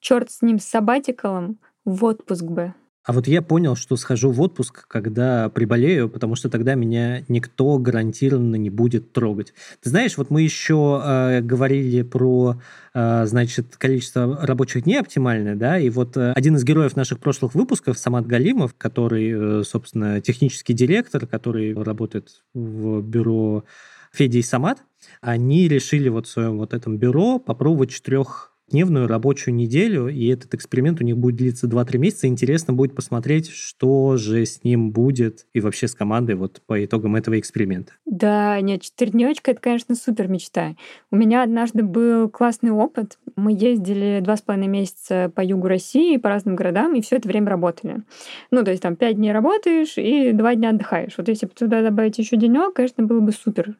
[0.00, 1.58] Черт с ним с сабатикалом,
[1.88, 2.74] в отпуск бы.
[3.08, 7.78] А вот я понял, что схожу в отпуск, когда приболею, потому что тогда меня никто
[7.78, 9.54] гарантированно не будет трогать.
[9.82, 12.60] Ты знаешь, вот мы еще э, говорили про,
[12.92, 17.54] э, значит, количество рабочих дней оптимальное, да, и вот э, один из героев наших прошлых
[17.54, 23.64] выпусков, Самат Галимов, который, э, собственно, технический директор, который работает в бюро
[24.12, 24.84] Феди и Самат,
[25.22, 30.54] они решили вот в своем вот этом бюро попробовать четырех дневную рабочую неделю, и этот
[30.54, 32.26] эксперимент у них будет длиться 2-3 месяца.
[32.26, 37.16] Интересно будет посмотреть, что же с ним будет и вообще с командой вот по итогам
[37.16, 37.92] этого эксперимента.
[38.06, 40.74] Да, нет, четырехдневочка— это, конечно, супер мечта.
[41.10, 43.18] У меня однажды был классный опыт.
[43.36, 47.28] Мы ездили два с половиной месяца по югу России, по разным городам, и все это
[47.28, 48.02] время работали.
[48.50, 51.14] Ну, то есть там пять дней работаешь и два дня отдыхаешь.
[51.16, 53.76] Вот если бы туда добавить еще денек, конечно, было бы супер.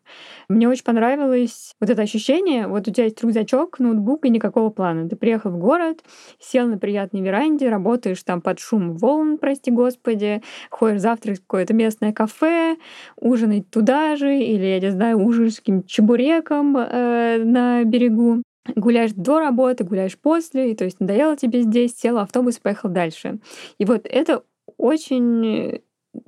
[0.49, 2.67] Мне очень понравилось вот это ощущение.
[2.67, 5.09] Вот у тебя есть рюкзачок, ноутбук и никакого плана.
[5.09, 6.05] Ты приехал в город,
[6.39, 11.75] сел на приятной веранде, работаешь там под шум волн, прости господи, ходишь завтракать в какое-то
[11.75, 12.77] местное кафе,
[13.17, 18.43] ужинать туда же, или, я не знаю, ужинаешь с каким-то чебуреком э, на берегу
[18.77, 22.91] гуляешь до работы, гуляешь после, и то есть надоело тебе здесь, сел автобус и поехал
[22.91, 23.39] дальше.
[23.79, 24.43] И вот это
[24.77, 25.81] очень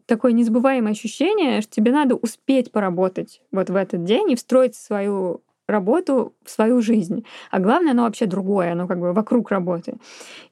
[0.07, 5.43] такое незабываемое ощущение, что тебе надо успеть поработать вот в этот день и встроить свою
[5.71, 7.25] работу в свою жизнь.
[7.51, 9.95] А главное, оно вообще другое, оно как бы вокруг работы.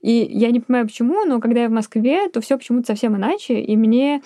[0.00, 3.60] И я не понимаю, почему, но когда я в Москве, то все почему-то совсем иначе,
[3.60, 4.22] и мне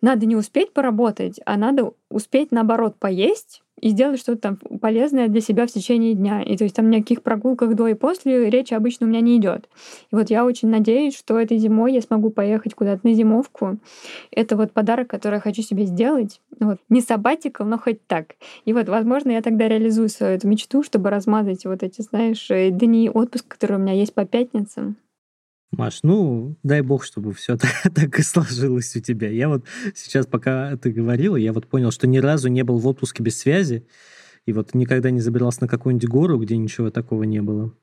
[0.00, 5.40] надо не успеть поработать, а надо успеть, наоборот, поесть, и сделать что-то там полезное для
[5.40, 6.42] себя в течение дня.
[6.42, 9.68] И то есть там никаких прогулках до и после речи обычно у меня не идет.
[10.10, 13.78] И вот я очень надеюсь, что этой зимой я смогу поехать куда-то на зимовку.
[14.30, 16.40] Это вот подарок, который я хочу себе сделать.
[16.58, 16.78] Вот.
[16.88, 18.36] Не сабатикл, но хоть так.
[18.64, 22.70] И вот, возможно, я тогда реализую свою эту мечту, чтобы размазать вот эти, знаешь, э,
[22.70, 24.96] дни отпуска, которые у меня есть по пятницам.
[25.76, 27.58] Маш, ну, дай бог, чтобы все
[27.94, 29.28] так, и сложилось у тебя.
[29.28, 32.86] Я вот сейчас, пока ты говорила, я вот понял, что ни разу не был в
[32.86, 33.86] отпуске без связи,
[34.46, 37.74] и вот никогда не забирался на какую-нибудь гору, где ничего такого не было.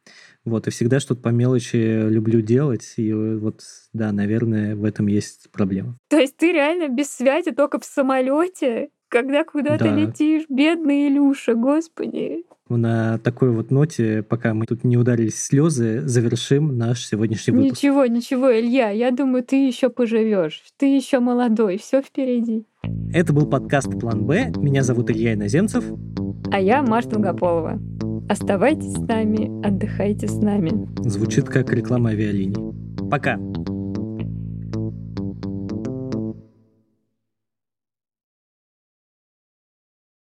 [0.44, 3.62] Вот, и всегда что-то по мелочи люблю делать, и вот,
[3.94, 5.98] да, наверное, в этом есть проблема.
[6.10, 8.90] То есть ты реально без связи только в самолете?
[9.14, 9.96] Когда куда ты Да.
[9.96, 12.46] летишь, бедный Илюша, господи.
[12.68, 17.84] На такой вот ноте, пока мы тут не ударились в слезы, завершим наш сегодняшний выпуск.
[17.84, 20.64] Ничего, ничего, Илья, я думаю, ты еще поживешь.
[20.78, 22.66] Ты еще молодой, все впереди.
[23.14, 24.52] Это был подкаст «План Б».
[24.58, 25.84] Меня зовут Илья Иноземцев.
[26.52, 27.80] А я Маша Долгополова.
[28.28, 30.72] Оставайтесь с нами, отдыхайте с нами.
[31.08, 32.74] Звучит как реклама авиалиний.
[33.12, 33.38] Пока.